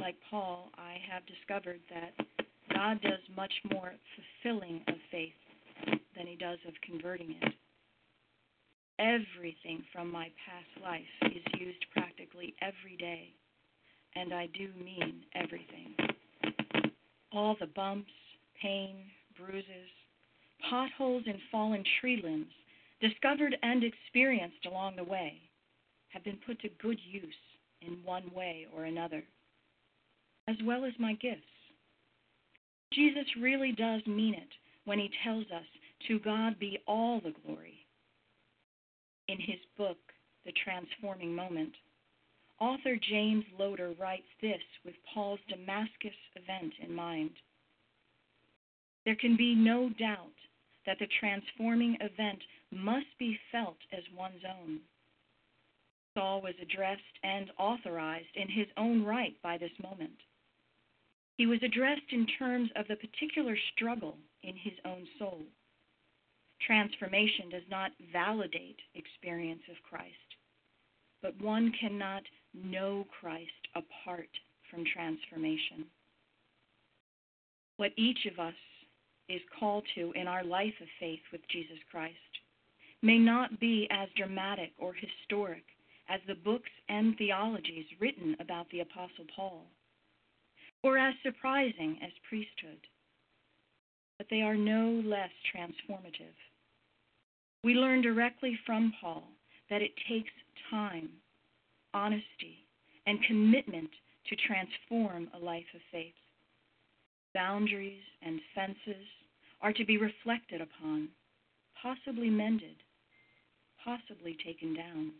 [0.00, 2.14] like Paul, I have discovered that
[2.80, 3.92] God does much more
[4.42, 5.34] fulfilling of faith
[6.16, 7.52] than he does of converting it.
[8.98, 13.34] Everything from my past life is used practically every day,
[14.16, 15.94] and I do mean everything.
[17.32, 18.10] All the bumps,
[18.62, 18.96] pain,
[19.38, 19.90] bruises,
[20.70, 22.46] potholes, and fallen tree limbs,
[23.02, 25.34] discovered and experienced along the way,
[26.08, 27.34] have been put to good use
[27.82, 29.22] in one way or another,
[30.48, 31.42] as well as my gifts.
[32.92, 34.48] Jesus really does mean it
[34.84, 35.64] when he tells us,
[36.08, 37.86] To God be all the glory.
[39.28, 39.98] In his book,
[40.44, 41.72] The Transforming Moment,
[42.58, 47.30] author James Loder writes this with Paul's Damascus event in mind.
[49.04, 50.34] There can be no doubt
[50.86, 52.40] that the transforming event
[52.72, 54.80] must be felt as one's own.
[56.14, 60.18] Saul was addressed and authorized in his own right by this moment.
[61.40, 65.40] He was addressed in terms of the particular struggle in his own soul.
[66.60, 70.36] Transformation does not validate experience of Christ,
[71.22, 74.28] but one cannot know Christ apart
[74.70, 75.86] from transformation.
[77.78, 78.60] What each of us
[79.30, 82.16] is called to in our life of faith with Jesus Christ
[83.00, 85.64] may not be as dramatic or historic
[86.10, 89.64] as the books and theologies written about the Apostle Paul,
[90.82, 92.80] or as surprising as priesthood,
[94.18, 96.36] but they are no less transformative.
[97.62, 99.24] We learn directly from Paul
[99.68, 100.30] that it takes
[100.70, 101.10] time,
[101.92, 102.66] honesty,
[103.06, 103.90] and commitment
[104.28, 106.14] to transform a life of faith.
[107.34, 109.06] Boundaries and fences
[109.60, 111.08] are to be reflected upon,
[111.80, 112.76] possibly mended,
[113.84, 115.12] possibly taken down,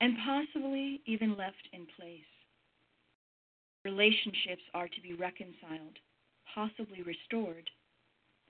[0.00, 2.22] and possibly even left in place.
[3.84, 5.98] Relationships are to be reconciled,
[6.54, 7.70] possibly restored,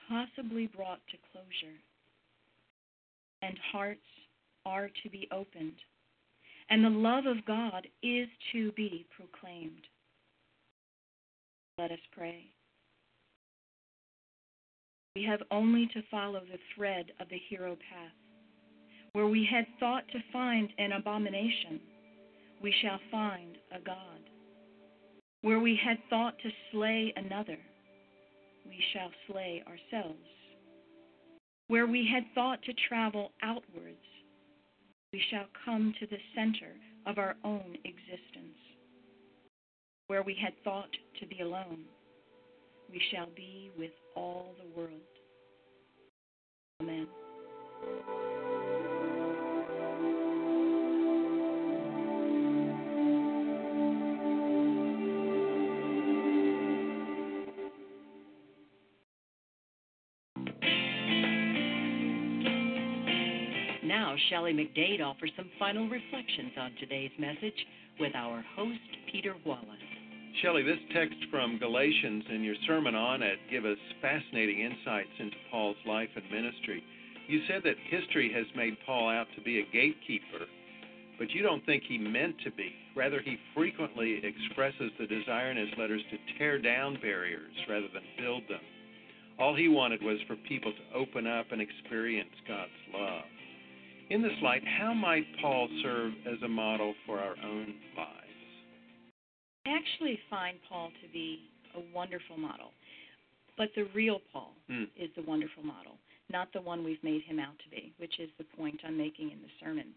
[0.09, 1.78] possibly brought to closure.
[3.43, 4.01] And hearts
[4.66, 5.76] are to be opened,
[6.68, 9.87] and the love of God is to be proclaimed.
[11.78, 12.45] Let us pray.
[15.16, 18.12] We have only to follow the thread of the hero path.
[19.12, 21.81] Where we had thought to find an abomination,
[22.62, 24.20] we shall find a God.
[25.43, 27.57] Where we had thought to slay another,
[28.66, 30.18] we shall slay ourselves.
[31.68, 34.05] Where we had thought to travel outwards,
[35.12, 36.72] we shall come to the center
[37.07, 38.59] of our own existence.
[40.09, 41.84] Where we had thought to be alone,
[42.91, 45.01] we shall be with all the world.
[46.82, 47.07] Amen.
[64.31, 67.66] Shelley McDade offers some final reflections on today's message
[67.99, 68.78] with our host,
[69.11, 69.66] Peter Wallace.
[70.41, 75.35] Shelley, this text from Galatians and your sermon on it give us fascinating insights into
[75.51, 76.81] Paul's life and ministry.
[77.26, 80.47] You said that history has made Paul out to be a gatekeeper,
[81.18, 82.70] but you don't think he meant to be.
[82.95, 88.05] Rather, he frequently expresses the desire in his letters to tear down barriers rather than
[88.16, 88.62] build them.
[89.41, 93.24] All he wanted was for people to open up and experience God's love.
[94.11, 98.17] In this light, how might Paul serve as a model for our own lives?
[99.65, 101.39] I actually find Paul to be
[101.77, 102.73] a wonderful model.
[103.57, 104.89] But the real Paul Mm.
[104.97, 105.97] is the wonderful model,
[106.29, 109.31] not the one we've made him out to be, which is the point I'm making
[109.31, 109.95] in the sermon.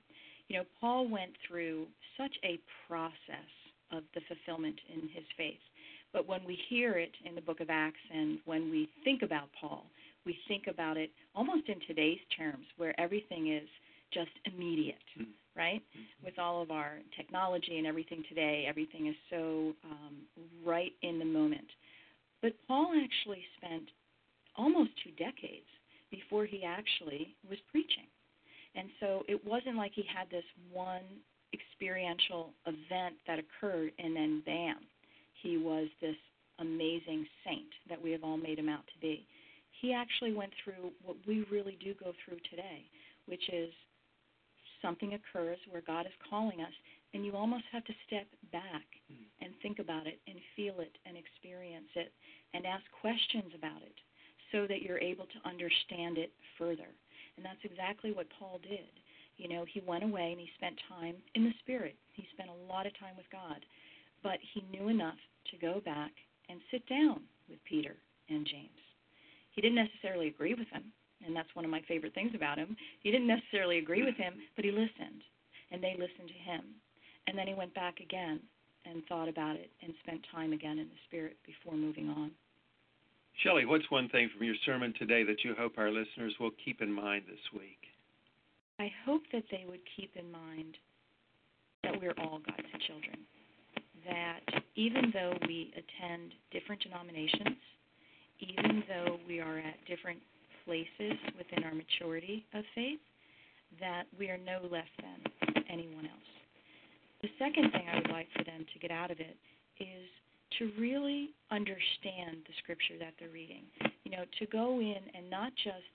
[0.47, 3.49] You know, Paul went through such a process
[3.89, 5.61] of the fulfillment in his faith.
[6.11, 9.51] But when we hear it in the book of Acts and when we think about
[9.53, 9.89] Paul,
[10.25, 13.67] we think about it almost in today's terms, where everything is
[14.13, 14.95] just immediate,
[15.55, 15.81] right?
[16.23, 20.17] With all of our technology and everything today, everything is so um,
[20.65, 21.67] right in the moment.
[22.41, 23.83] But Paul actually spent
[24.55, 25.65] almost two decades
[26.11, 28.05] before he actually was preaching.
[28.75, 31.01] And so it wasn't like he had this one
[31.53, 34.77] experiential event that occurred and then bam,
[35.41, 36.15] he was this
[36.59, 39.25] amazing saint that we have all made him out to be.
[39.81, 42.85] He actually went through what we really do go through today,
[43.27, 43.69] which is
[44.83, 46.75] something occurs where God is calling us,
[47.13, 49.23] and you almost have to step back hmm.
[49.41, 52.11] and think about it and feel it and experience it
[52.53, 53.95] and ask questions about it
[54.51, 56.91] so that you're able to understand it further.
[57.37, 58.93] And that's exactly what Paul did.
[59.37, 61.95] You know, he went away and he spent time in the Spirit.
[62.13, 63.65] He spent a lot of time with God.
[64.21, 65.19] but he knew enough
[65.51, 66.11] to go back
[66.49, 67.95] and sit down with Peter
[68.29, 68.81] and James.
[69.51, 70.91] He didn't necessarily agree with them,
[71.25, 72.75] and that's one of my favorite things about him.
[73.01, 75.23] He didn't necessarily agree with him, but he listened,
[75.71, 76.61] and they listened to him.
[77.27, 78.39] And then he went back again
[78.85, 82.31] and thought about it and spent time again in the Spirit before moving on.
[83.41, 86.81] Shelley, what's one thing from your sermon today that you hope our listeners will keep
[86.81, 87.79] in mind this week?
[88.79, 90.77] I hope that they would keep in mind
[91.83, 93.19] that we're all God's children.
[94.05, 94.41] That
[94.75, 97.57] even though we attend different denominations,
[98.39, 100.19] even though we are at different
[100.65, 102.99] places within our maturity of faith,
[103.79, 106.31] that we are no less than anyone else.
[107.21, 109.37] The second thing I would like for them to get out of it
[109.79, 110.07] is
[110.59, 113.63] to really understand the scripture that they're reading.
[114.03, 115.89] You know, to go in and not just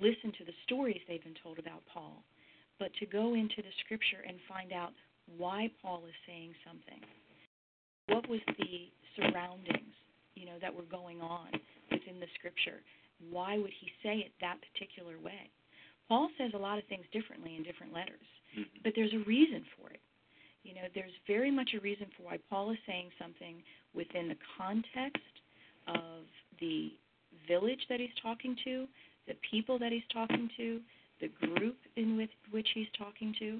[0.00, 2.22] listen to the stories they've been told about Paul,
[2.78, 4.92] but to go into the scripture and find out
[5.36, 7.00] why Paul is saying something.
[8.08, 9.94] What was the surroundings,
[10.34, 11.48] you know, that were going on
[11.90, 12.80] within the scripture?
[13.30, 15.50] Why would he say it that particular way?
[16.08, 18.84] Paul says a lot of things differently in different letters, Mm-hmm.
[18.84, 20.00] but there's a reason for it.
[20.62, 23.56] You know, there's very much a reason for why Paul is saying something
[23.94, 25.22] within the context
[25.88, 26.28] of
[26.60, 26.92] the
[27.48, 28.86] village that he's talking to,
[29.26, 30.80] the people that he's talking to,
[31.22, 33.58] the group in with which he's talking to.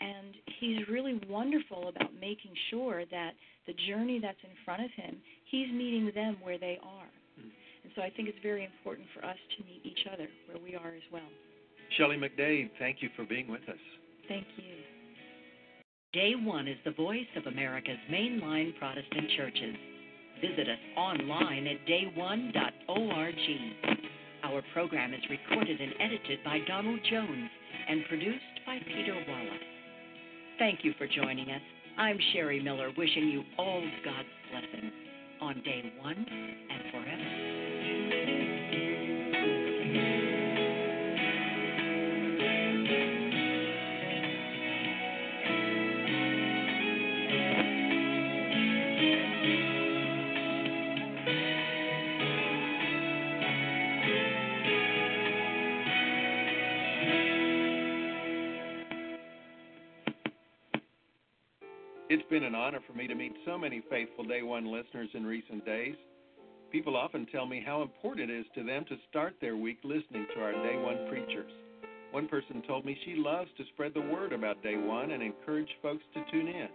[0.00, 3.32] And he's really wonderful about making sure that
[3.66, 5.18] the journey that's in front of him,
[5.50, 7.12] he's meeting them where they are.
[7.90, 10.76] And so I think it's very important for us to meet each other where we
[10.76, 11.26] are as well.
[11.98, 13.82] Shelley McDade, thank you for being with us.
[14.28, 14.78] Thank you.
[16.12, 19.74] Day One is the voice of America's mainline Protestant churches.
[20.40, 23.34] Visit us online at dayone.org.
[24.44, 27.50] Our program is recorded and edited by Donald Jones
[27.88, 29.66] and produced by Peter Wallace.
[30.60, 31.62] Thank you for joining us.
[31.98, 34.92] I'm Sherry Miller, wishing you all God's blessings
[35.40, 37.39] on Day One and forever.
[62.12, 65.24] It's been an honor for me to meet so many faithful Day One listeners in
[65.24, 65.94] recent days.
[66.72, 70.26] People often tell me how important it is to them to start their week listening
[70.34, 71.52] to our Day One preachers.
[72.10, 75.68] One person told me she loves to spread the word about Day One and encourage
[75.80, 76.66] folks to tune in.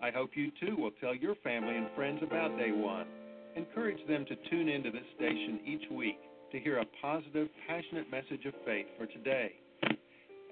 [0.00, 3.08] I hope you too will tell your family and friends about Day One.
[3.56, 6.20] Encourage them to tune into this station each week
[6.52, 9.54] to hear a positive, passionate message of faith for today.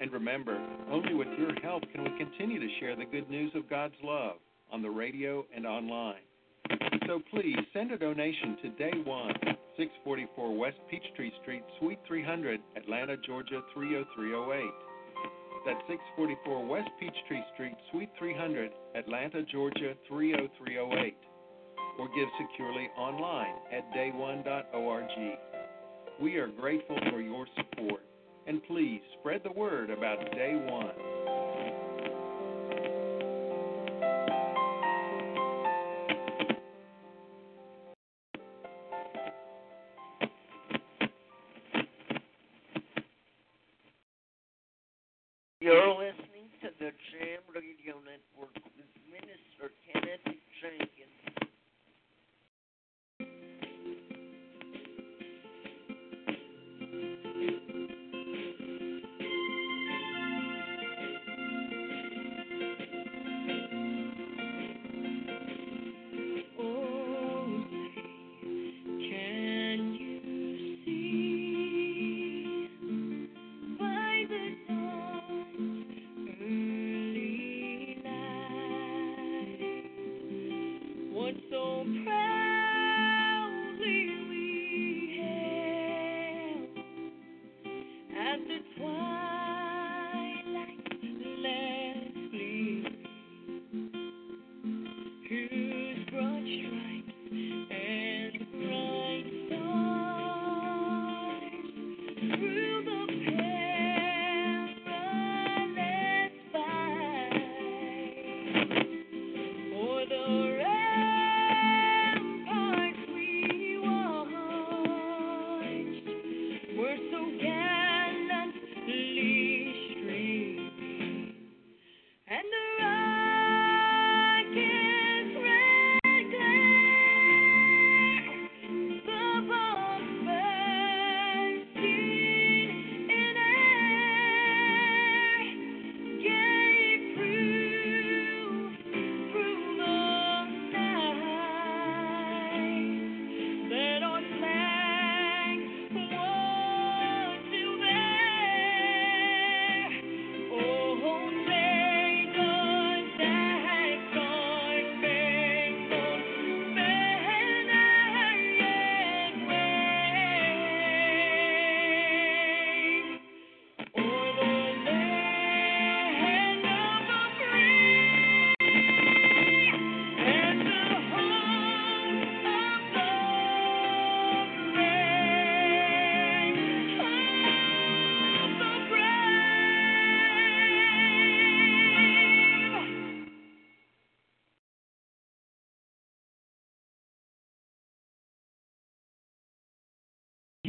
[0.01, 3.71] And remember, only with your help can we continue to share the good news of
[3.71, 4.37] God's love
[4.73, 6.23] on the radio and online.
[7.07, 9.35] So please send a donation to Day One,
[9.77, 14.71] 644 West Peachtree Street, Suite 300, Atlanta, Georgia 30308.
[15.67, 21.17] That's 644 West Peachtree Street, Suite 300, Atlanta, Georgia 30308.
[21.99, 25.05] Or give securely online at dayone.org.
[26.21, 28.03] We are grateful for your support.
[28.47, 31.24] And please spread the word about Day One.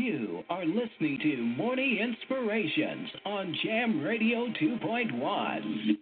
[0.05, 5.97] You are listening to Morning Inspirations on Jam Radio 2.1.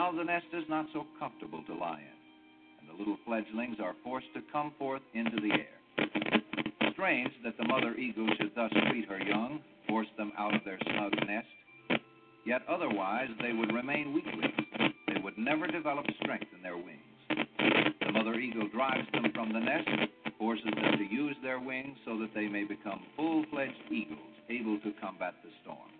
[0.00, 3.94] Now the nest is not so comfortable to lie in and the little fledglings are
[4.02, 6.90] forced to come forth into the air.
[6.92, 10.78] Strange that the mother eagle should thus treat her young, force them out of their
[10.84, 12.00] snug nest.
[12.46, 14.94] Yet otherwise they would remain weaklings.
[15.06, 18.00] They would never develop strength in their wings.
[18.00, 19.90] The mother eagle drives them from the nest,
[20.38, 24.80] forces them to use their wings so that they may become full fledged eagles, able
[24.80, 25.99] to combat the storm.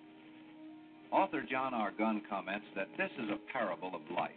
[1.12, 1.91] Author John R.
[1.99, 4.31] Gunn comments that this is a parable of life.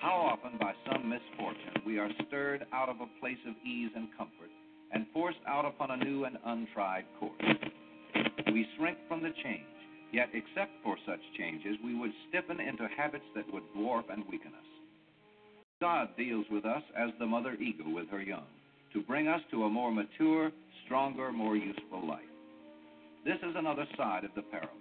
[0.00, 4.08] How often, by some misfortune, we are stirred out of a place of ease and
[4.16, 4.48] comfort
[4.92, 7.34] and forced out upon a new and untried course.
[8.46, 9.66] We shrink from the change,
[10.12, 14.52] yet, except for such changes, we would stiffen into habits that would dwarf and weaken
[14.52, 14.70] us.
[15.80, 18.46] God deals with us as the mother eagle with her young,
[18.94, 20.52] to bring us to a more mature,
[20.86, 22.20] stronger, more useful life.
[23.26, 24.76] This is another side of the parable.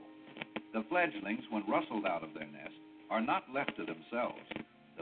[0.74, 2.76] The fledglings, when rustled out of their nest,
[3.10, 4.40] are not left to themselves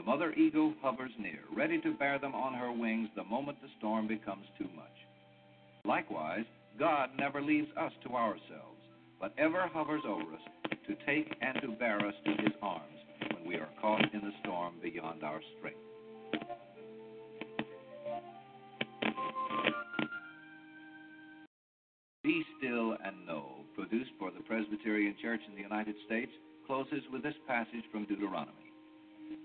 [0.00, 3.68] the mother eagle hovers near, ready to bear them on her wings the moment the
[3.76, 4.86] storm becomes too much.
[5.84, 6.46] Likewise,
[6.78, 8.80] God never leaves us to ourselves,
[9.20, 10.40] but ever hovers over us
[10.86, 12.96] to take and to bear us to his arms
[13.34, 15.78] when we are caught in the storm beyond our strength.
[22.24, 26.30] Be Still and Know, produced for the Presbyterian Church in the United States,
[26.66, 28.52] closes with this passage from Deuteronomy.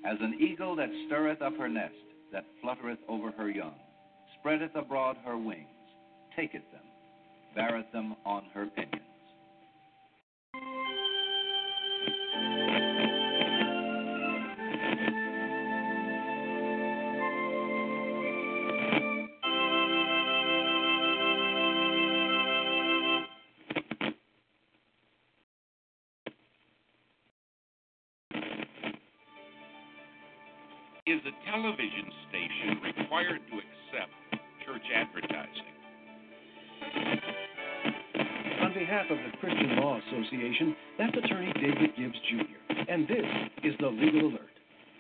[0.06, 1.94] As an eagle that stirreth up her nest,
[2.34, 3.76] that fluttereth over her young,
[4.38, 5.68] spreadeth abroad her wings,
[6.36, 6.84] taketh them,
[7.56, 9.15] beareth them on her pinions.
[31.56, 34.12] Television station required to accept
[34.68, 35.72] church advertising?
[38.60, 42.60] On behalf of the Christian Law Association, that's attorney David Gibbs Jr.,
[42.92, 43.24] and this
[43.64, 44.52] is the Legal Alert.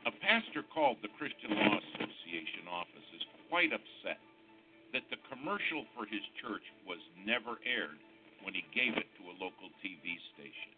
[0.07, 4.23] A pastor called the Christian Law Association office is quite upset
[4.95, 7.99] that the commercial for his church was never aired
[8.47, 10.71] when he gave it to a local TV station.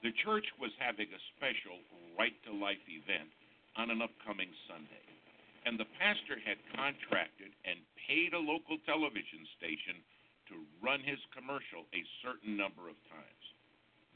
[0.00, 1.76] The church was having a special
[2.16, 3.28] right to life event
[3.76, 5.04] on an upcoming Sunday.
[5.66, 9.98] And the pastor had contracted and paid a local television station
[10.52, 13.44] to run his commercial a certain number of times.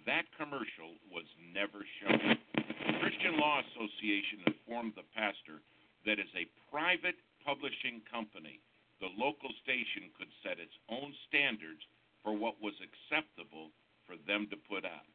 [0.04, 2.36] That commercial was never shown.
[2.54, 5.64] The Christian Law Association informed the pastor
[6.04, 8.60] that as a private publishing company,
[9.00, 11.80] the local station could set its own standards
[12.20, 13.72] for what was acceptable
[14.04, 15.08] for them to put out.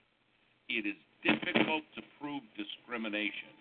[0.66, 3.54] It is difficult to prove discrimination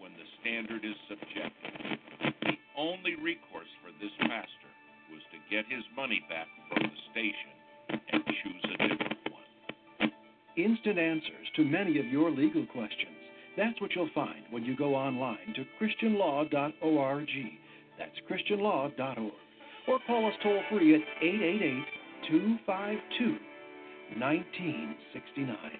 [0.00, 2.00] when the standard is subjective.
[2.48, 4.72] The only recourse for this pastor
[5.12, 7.52] was to get his money back from the station
[7.92, 10.12] and choose a different one.
[10.56, 13.20] Instant answers to many of your legal questions.
[13.56, 17.28] That's what you'll find when you go online to ChristianLaw.org.
[17.98, 19.32] That's ChristianLaw.org.
[19.88, 21.84] Or call us toll free at 888
[22.28, 23.38] 252
[24.18, 25.79] 1969.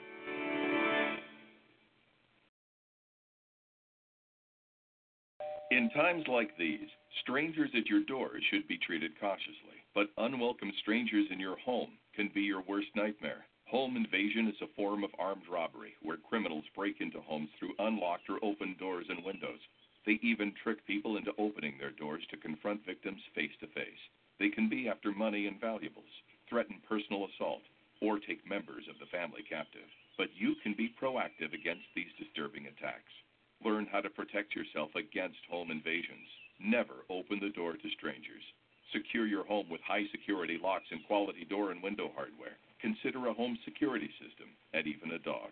[6.11, 6.89] Times like these,
[7.23, 12.29] strangers at your door should be treated cautiously, but unwelcome strangers in your home can
[12.35, 13.47] be your worst nightmare.
[13.71, 18.29] Home invasion is a form of armed robbery where criminals break into homes through unlocked
[18.29, 19.61] or open doors and windows.
[20.05, 24.03] They even trick people into opening their doors to confront victims face to face.
[24.41, 26.11] They can be after money and valuables,
[26.49, 27.63] threaten personal assault,
[28.03, 29.87] or take members of the family captive.
[30.19, 33.15] But you can be proactive against these disturbing attacks.
[33.65, 36.29] Learn how to protect yourself against home invasions.
[36.59, 38.43] Never open the door to strangers.
[38.93, 42.57] Secure your home with high security locks and quality door and window hardware.
[42.81, 45.51] Consider a home security system and even a dog.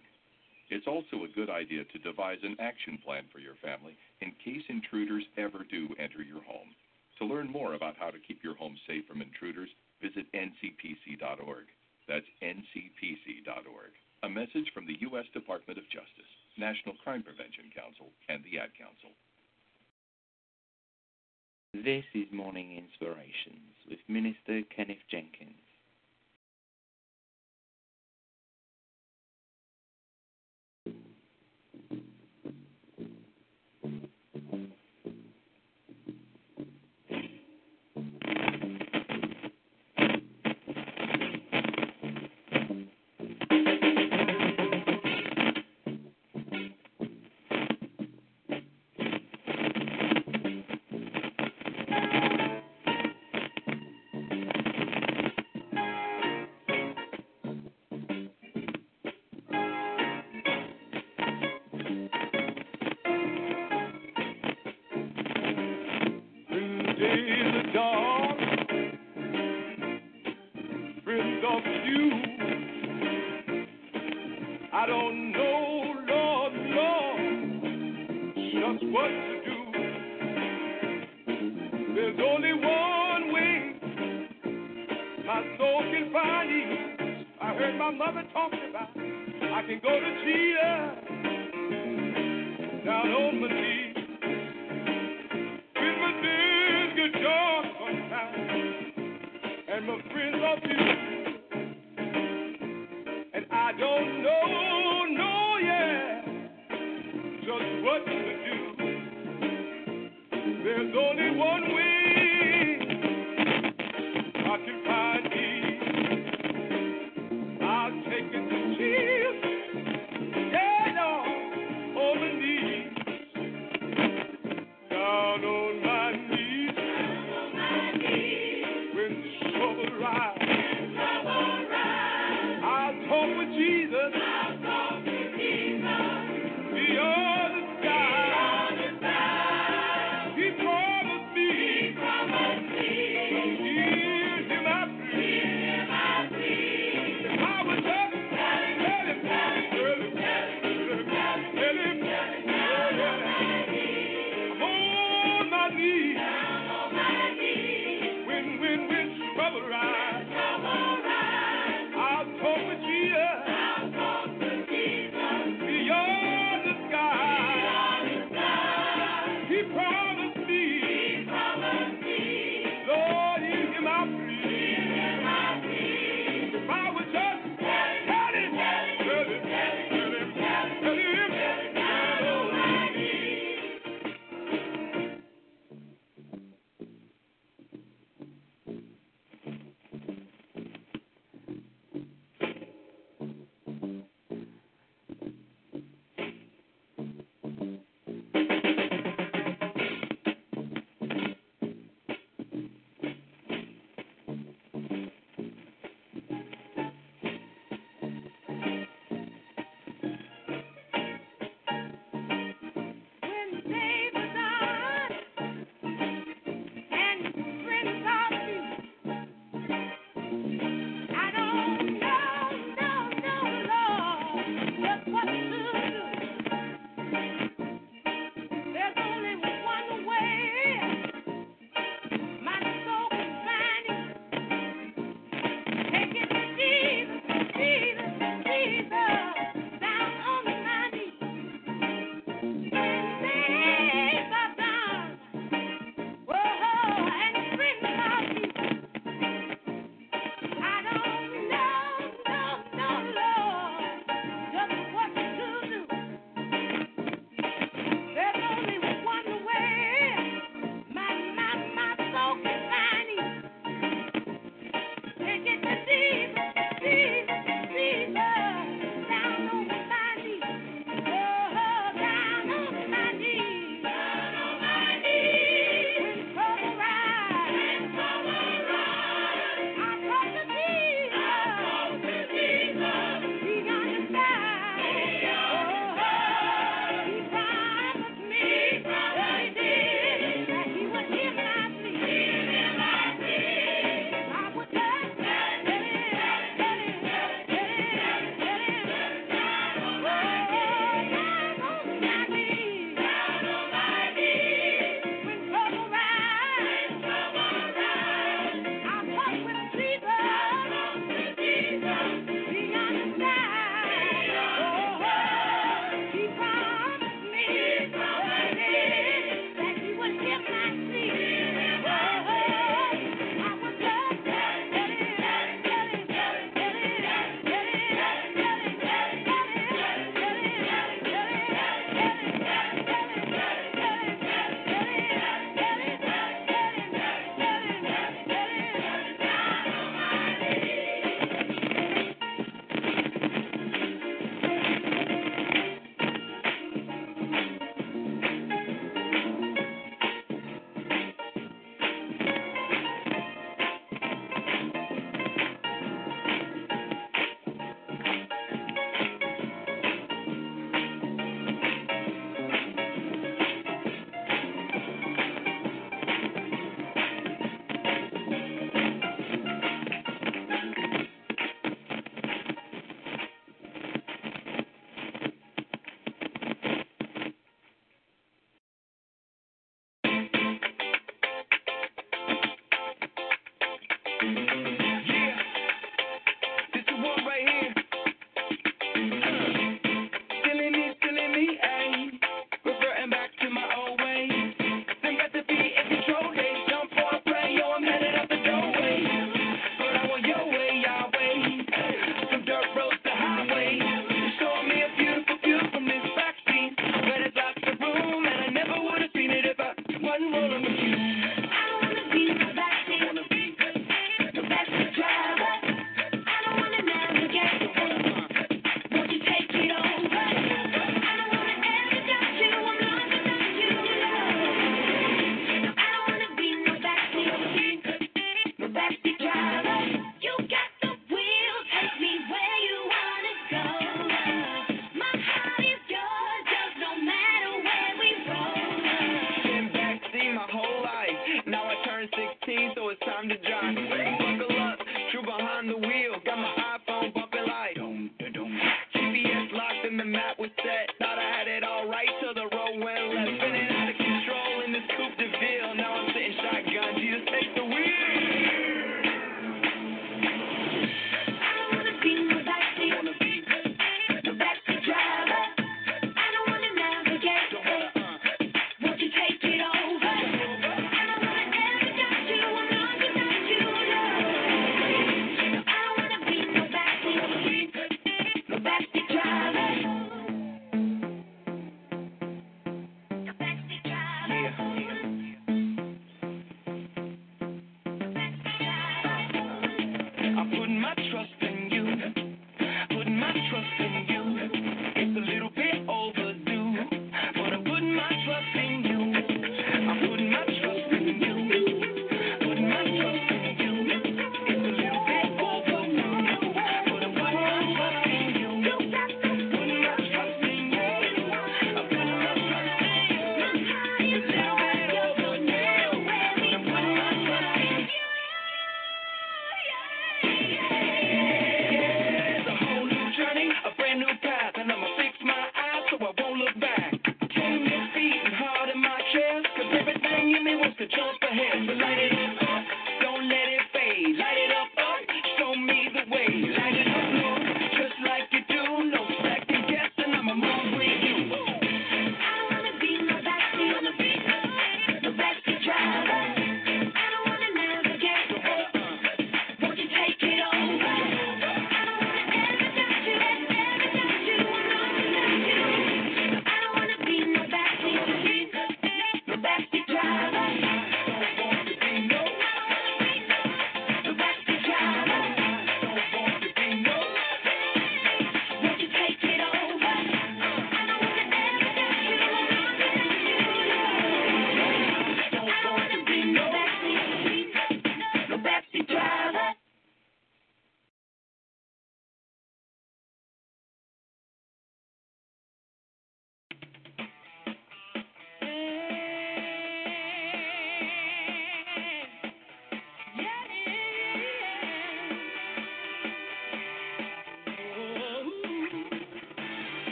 [0.70, 4.64] It's also a good idea to devise an action plan for your family in case
[4.68, 6.68] intruders ever do enter your home.
[7.18, 9.70] To learn more about how to keep your home safe from intruders,
[10.00, 11.66] visit ncpc.org.
[12.06, 13.92] That's ncpc.org.
[14.24, 15.26] A message from the U.S.
[15.32, 16.32] Department of Justice.
[16.58, 19.14] National Crime Prevention Council, and the Ad Council.
[21.72, 25.67] This is Morning Inspirations with Minister Kenneth Jenkins.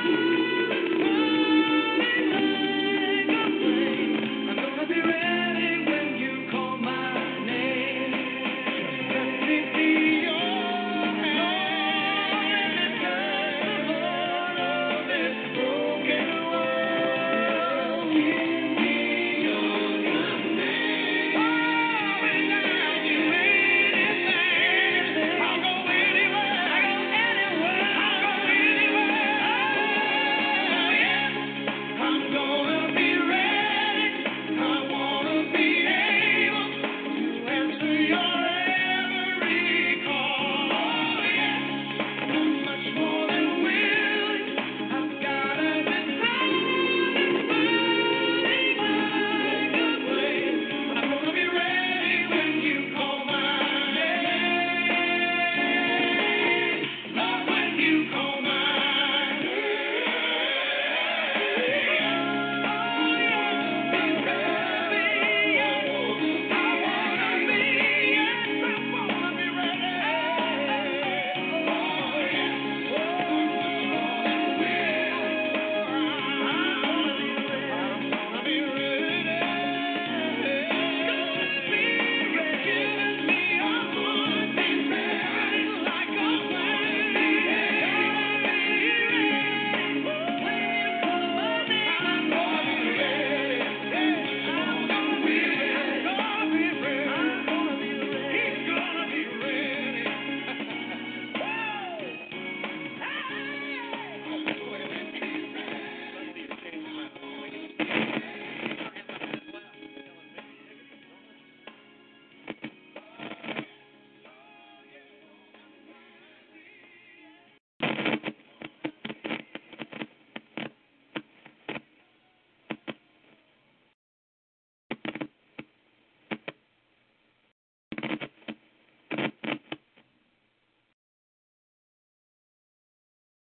[0.00, 0.37] Thank you.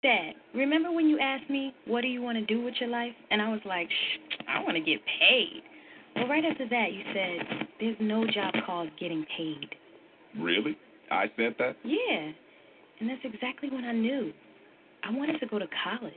[0.03, 3.13] Dad, remember when you asked me, what do you want to do with your life?
[3.29, 5.61] And I was like, Shh, I want to get paid.
[6.15, 9.69] Well, right after that, you said, there's no job called getting paid.
[10.39, 10.75] Really?
[11.11, 11.75] I said that?
[11.83, 12.31] Yeah.
[12.99, 14.33] And that's exactly when I knew.
[15.03, 16.13] I wanted to go to college.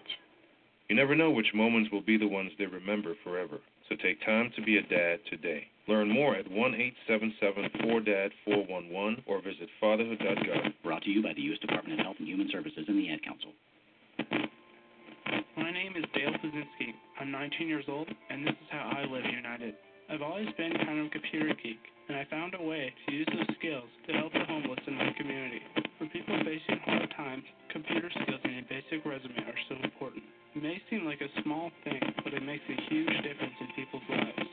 [0.88, 3.58] You never know which moments will be the ones they remember forever.
[3.88, 5.64] So take time to be a dad today.
[5.88, 10.72] Learn more at 1 877 4DAD 411 or visit fatherhood.gov.
[10.82, 11.58] Brought to you by the U.S.
[11.60, 13.52] Department of Health and Human Services and the Ad Council.
[15.56, 16.90] My name is Dale Pazinski.
[17.22, 19.78] I'm 19 years old, and this is how I live united.
[20.10, 21.78] I've always been kind of a computer geek,
[22.10, 25.14] and I found a way to use those skills to help the homeless in my
[25.14, 25.62] community.
[25.98, 30.26] For people facing hard times, computer skills and a basic resume are so important.
[30.58, 34.08] It may seem like a small thing, but it makes a huge difference in people's
[34.10, 34.50] lives.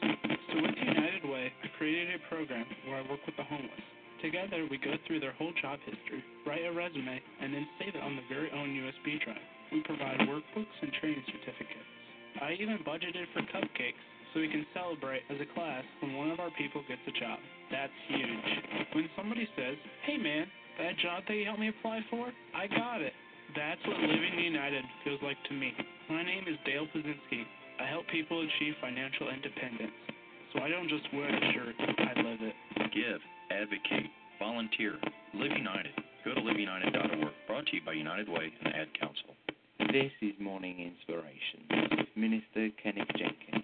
[0.54, 3.86] So with United Way, I created a program where I work with the homeless.
[4.22, 7.18] Together, we go through their whole job history, write a resume,
[7.52, 9.44] and then save it on the very own USB drive.
[9.76, 11.92] We provide workbooks and training certificates.
[12.40, 14.00] I even budgeted for cupcakes
[14.32, 17.44] so we can celebrate as a class when one of our people gets a job.
[17.68, 18.48] That's huge.
[18.96, 19.76] When somebody says,
[20.08, 20.48] hey man,
[20.80, 23.12] that job that you helped me apply for, I got it.
[23.52, 25.76] That's what Living United feels like to me.
[26.08, 27.44] My name is Dale Pazinski.
[27.84, 29.92] I help people achieve financial independence.
[30.56, 32.56] So I don't just wear the shirt, I live it.
[32.96, 33.20] Give,
[33.52, 34.08] advocate,
[34.40, 34.96] volunteer.
[35.36, 35.92] Live United.
[36.24, 37.41] Go to liveunited.org.
[37.62, 39.36] Brought to you by United Way and the Ad Council.
[39.94, 43.61] This is Morning Inspiration with Minister Kenneth Jenkins.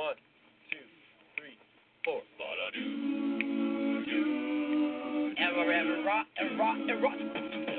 [0.00, 0.14] One,
[0.70, 0.78] two,
[1.36, 1.58] three,
[2.06, 2.22] four.
[5.36, 7.69] Ever, ever rock and rock and rock.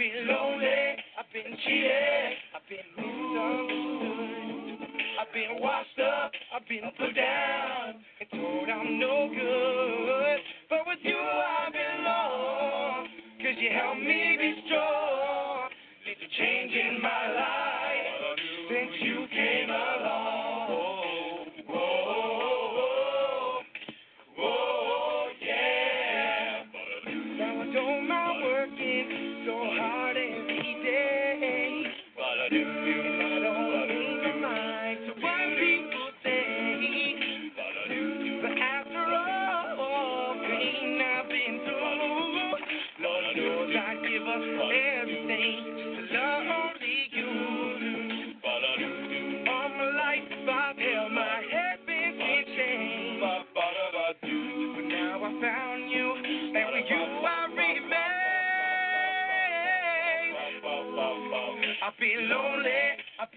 [0.00, 4.88] Been lonely, I've been cheated, I've been misunderstood.
[5.20, 10.40] I've been washed up, I've been put down, and told I'm no good.
[10.70, 13.08] But with you I belong,
[13.44, 15.68] cause you help me be strong.
[16.08, 18.38] It's a change in my life
[18.70, 20.39] since you came along.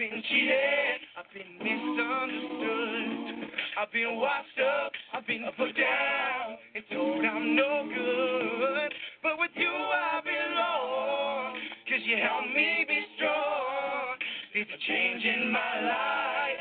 [0.10, 3.48] Been cheated, I've been misunderstood.
[3.80, 8.92] I've been washed up, I've been put down, and told I'm no good.
[9.24, 11.56] But with you I belong,
[11.88, 14.20] cause you help me be strong.
[14.54, 16.53] There's a change in my life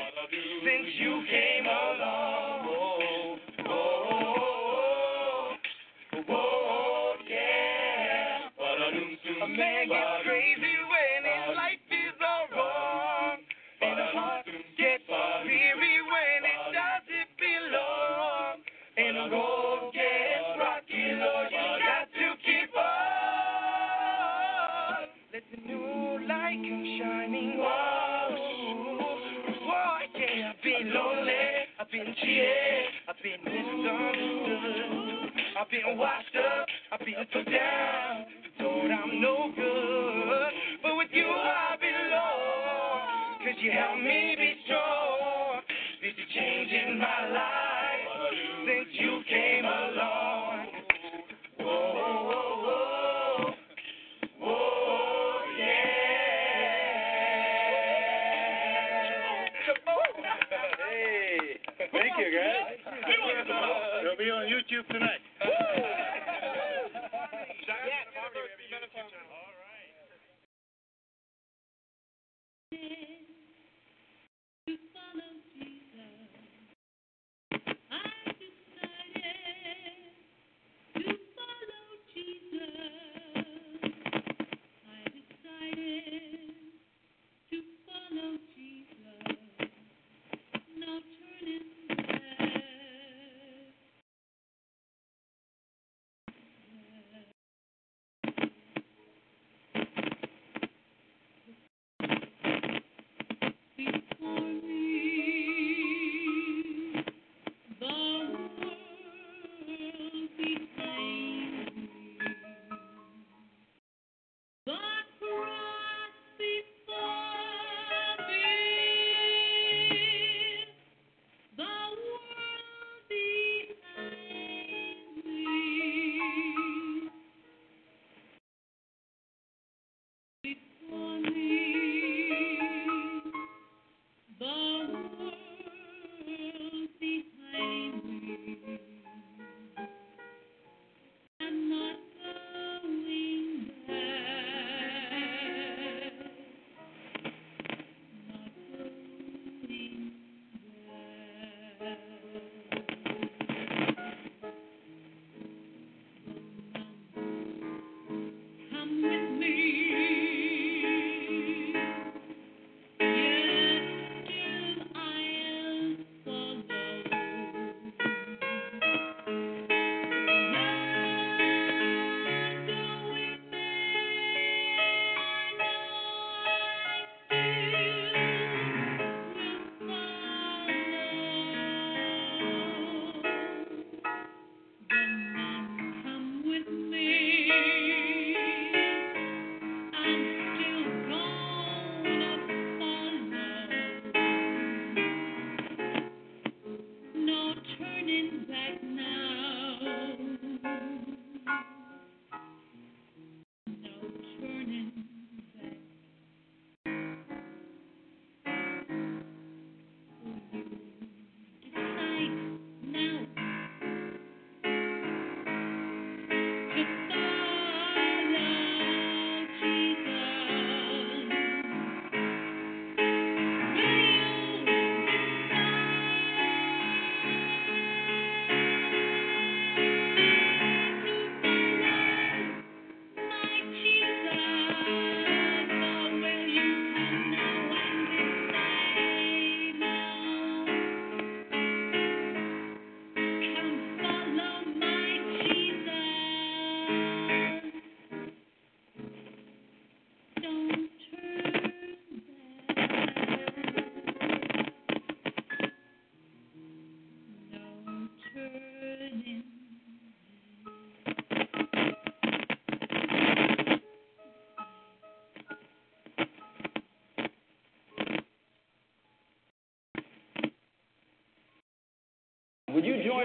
[35.95, 38.12] washed up, I've been put down,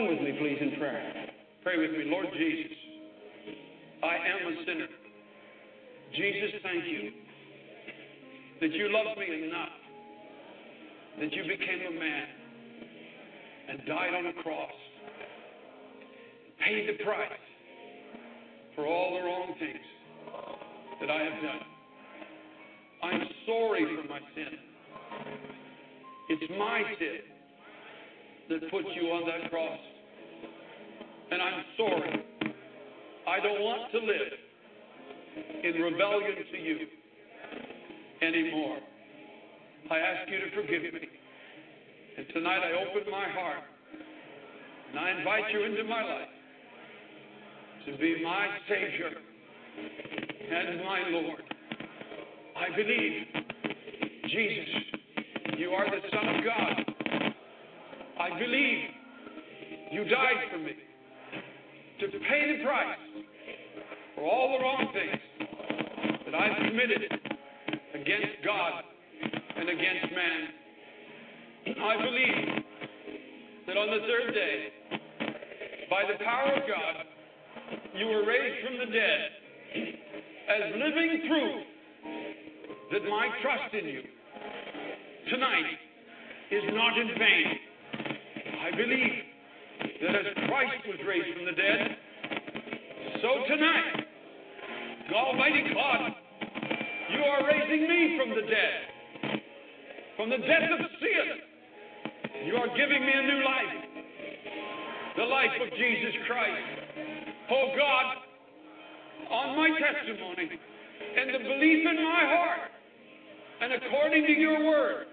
[0.07, 1.31] please, in prayer.
[1.62, 2.05] Pray with me.
[2.07, 2.77] Lord Jesus,
[4.03, 4.87] I am a sinner.
[6.16, 7.11] Jesus, thank you
[8.61, 9.69] that you loved me enough,
[11.20, 12.27] that you became a man
[13.70, 14.70] and died on a cross,
[16.65, 17.31] paid the price
[18.75, 19.87] for all the wrong things
[21.01, 21.61] that I have done.
[23.03, 24.59] I'm sorry for my sin.
[26.31, 27.20] It's my sin
[28.51, 29.79] that put you on that cross.
[31.31, 32.25] And I'm sorry.
[33.29, 34.35] I don't want to live
[35.65, 36.79] in rebellion to you
[38.23, 38.79] anymore.
[39.91, 41.09] I ask you to forgive me.
[42.17, 43.63] And tonight I open my heart
[44.91, 46.29] and I invite you into my life
[47.87, 49.11] to be my Savior
[50.51, 51.43] and my Lord.
[52.57, 53.23] I believe,
[54.29, 54.69] Jesus,
[55.59, 56.95] you are the Son of God.
[58.21, 58.79] I believe
[59.93, 60.73] you died for me
[62.01, 62.99] to pay the price
[64.19, 65.49] for all the wrong things
[66.27, 67.03] that I've committed
[67.95, 68.82] against God
[69.57, 70.40] and against man.
[71.78, 72.65] I believe
[73.66, 74.57] that on the third day,
[75.89, 76.95] by the power of God,
[77.95, 79.31] you were raised from the dead
[80.51, 81.62] as living proof
[82.90, 84.03] that my trust in you
[85.31, 85.78] tonight
[86.51, 87.47] is not in vain.
[88.66, 89.15] I believe
[90.03, 91.97] that as Christ was raised from the dead,
[93.23, 94.08] so tonight,
[95.15, 96.13] Almighty God,
[97.11, 99.41] you are raising me from the dead,
[100.17, 102.45] from the death of sin.
[102.47, 103.75] You are giving me a new life,
[105.17, 106.69] the life of Jesus Christ.
[107.51, 108.17] Oh God,
[109.31, 110.51] on my testimony
[111.17, 112.71] and the belief in my heart,
[113.61, 115.07] and according to your word,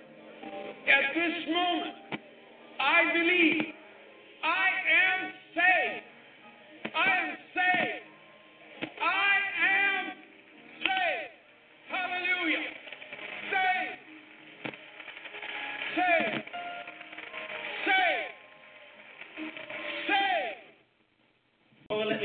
[0.44, 1.96] at this moment,
[2.80, 3.64] I believe
[4.44, 6.96] I am saved.
[6.96, 7.95] I am saved.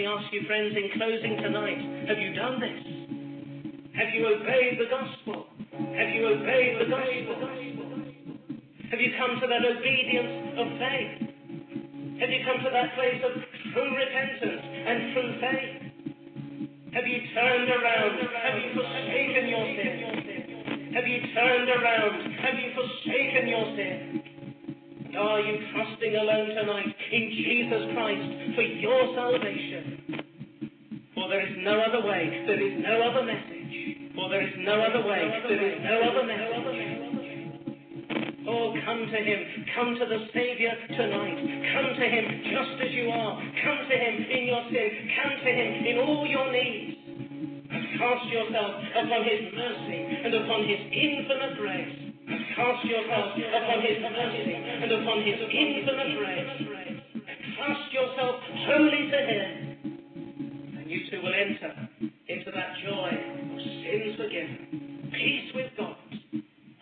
[0.01, 2.81] Me ask you, friends, in closing tonight, have you done this?
[4.01, 5.45] Have you obeyed the gospel?
[5.77, 7.37] Have you obeyed the gospel?
[8.89, 11.13] Have you come to that obedience of faith?
[12.17, 13.45] Have you come to that place of
[13.77, 15.77] true repentance and true faith?
[16.97, 18.25] Have you turned around?
[18.25, 20.97] Have you forsaken your sin?
[20.97, 22.17] Have you turned around?
[22.41, 24.10] Have you forsaken your sin?
[25.19, 30.23] Are you trusting alone tonight in Jesus Christ for your salvation?
[31.15, 34.15] For there is no other way, there is no other message.
[34.15, 37.11] For there is no other way, there is no other message.
[38.47, 39.41] Oh, come to Him.
[39.75, 41.39] Come to the Savior tonight.
[41.75, 43.35] Come to Him just as you are.
[43.67, 44.91] Come to Him in your sin.
[45.23, 46.99] Come to Him in all your needs.
[47.67, 52.10] And cast yourself upon His mercy and upon His infinite grace.
[52.31, 57.27] Cast yourself upon His mercy and upon His infinite grace.
[57.57, 58.37] Cast yourself
[58.67, 59.71] wholly to Him.
[60.79, 61.89] And you too will enter
[62.29, 65.97] into that joy of sins forgiven, peace with God,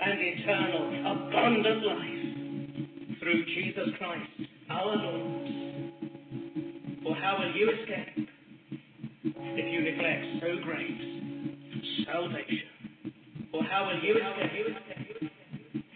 [0.00, 0.84] and eternal,
[1.16, 4.30] abundant life through Jesus Christ,
[4.70, 5.48] our Lord.
[7.02, 8.28] For how will you escape
[9.32, 12.68] if you neglect so great salvation?
[13.50, 14.87] For how will you escape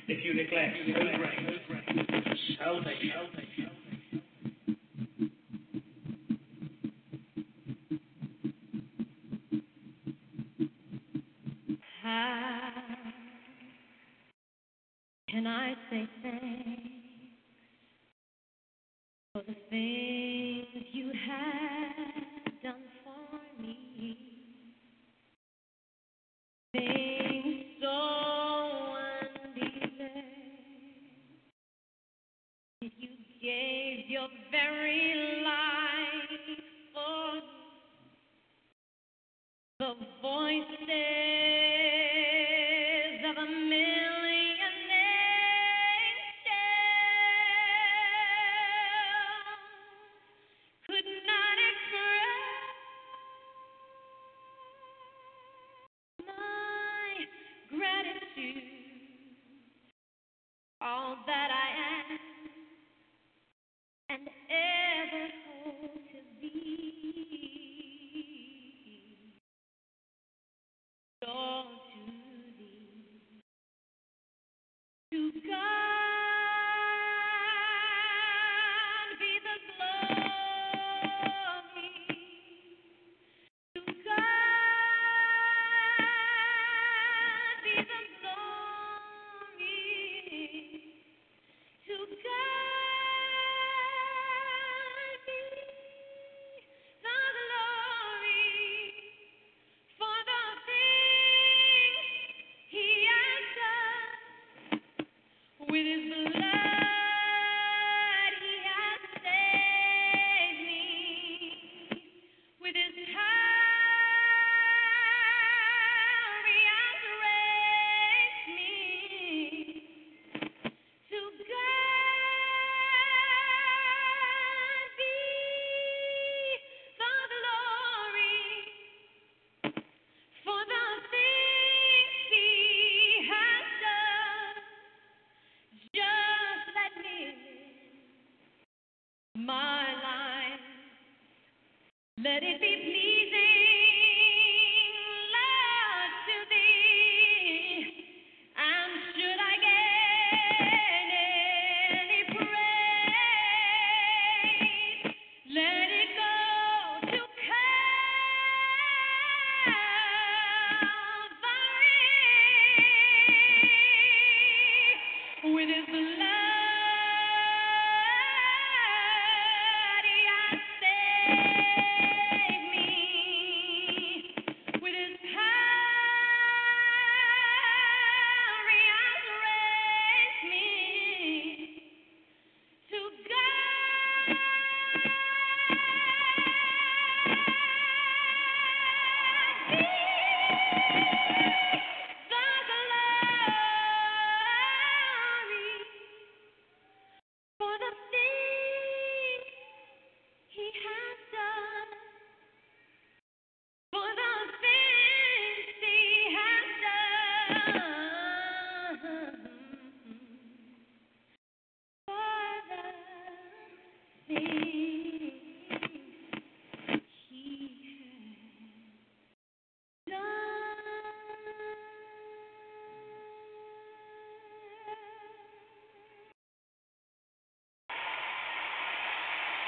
[0.09, 0.77] if you neglect?
[12.03, 12.73] How
[15.31, 16.43] can I say thanks
[19.33, 21.82] for the things you have
[33.53, 36.41] gave your very life
[36.95, 37.41] for.
[39.79, 41.62] The voices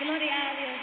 [0.05, 0.74] Gloria a Dios.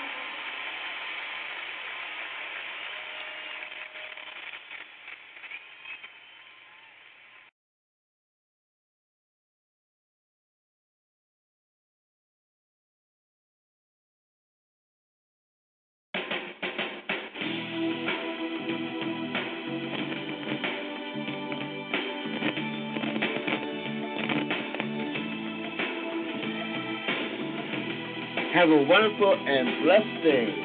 [28.62, 30.61] Have a wonderful and blessed day.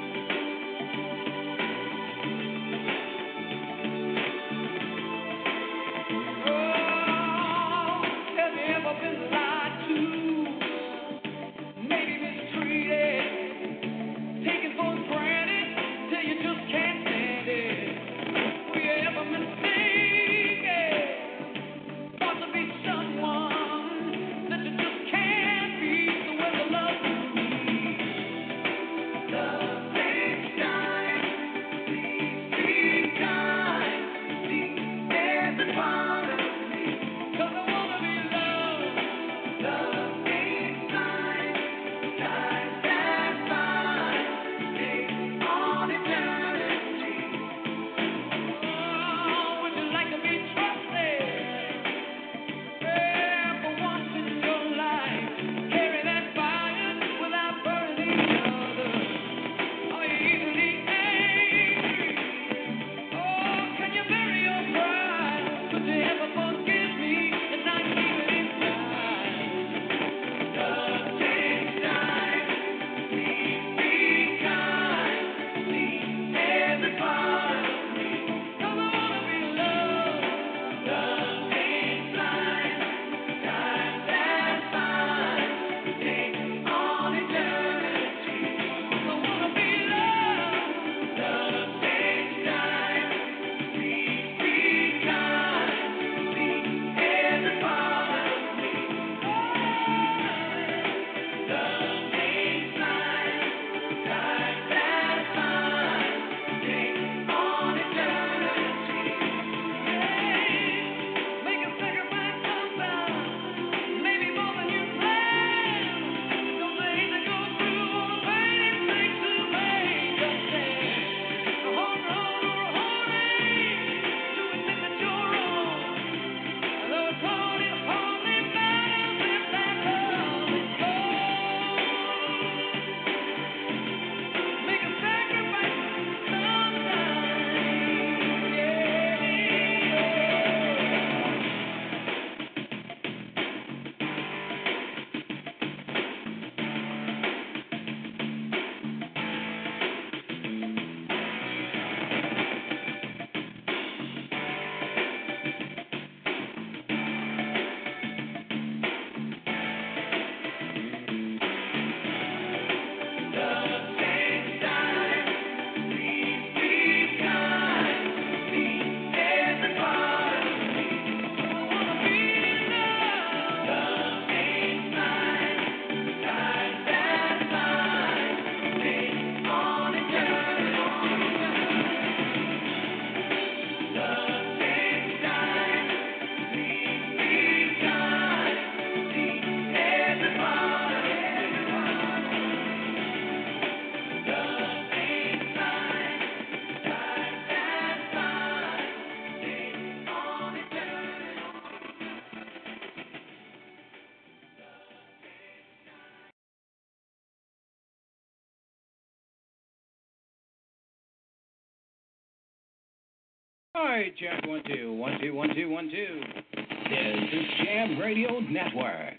[213.97, 216.21] Right, check one two one two one two one two.
[216.55, 219.15] This is Jam Radio Network.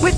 [0.00, 0.17] With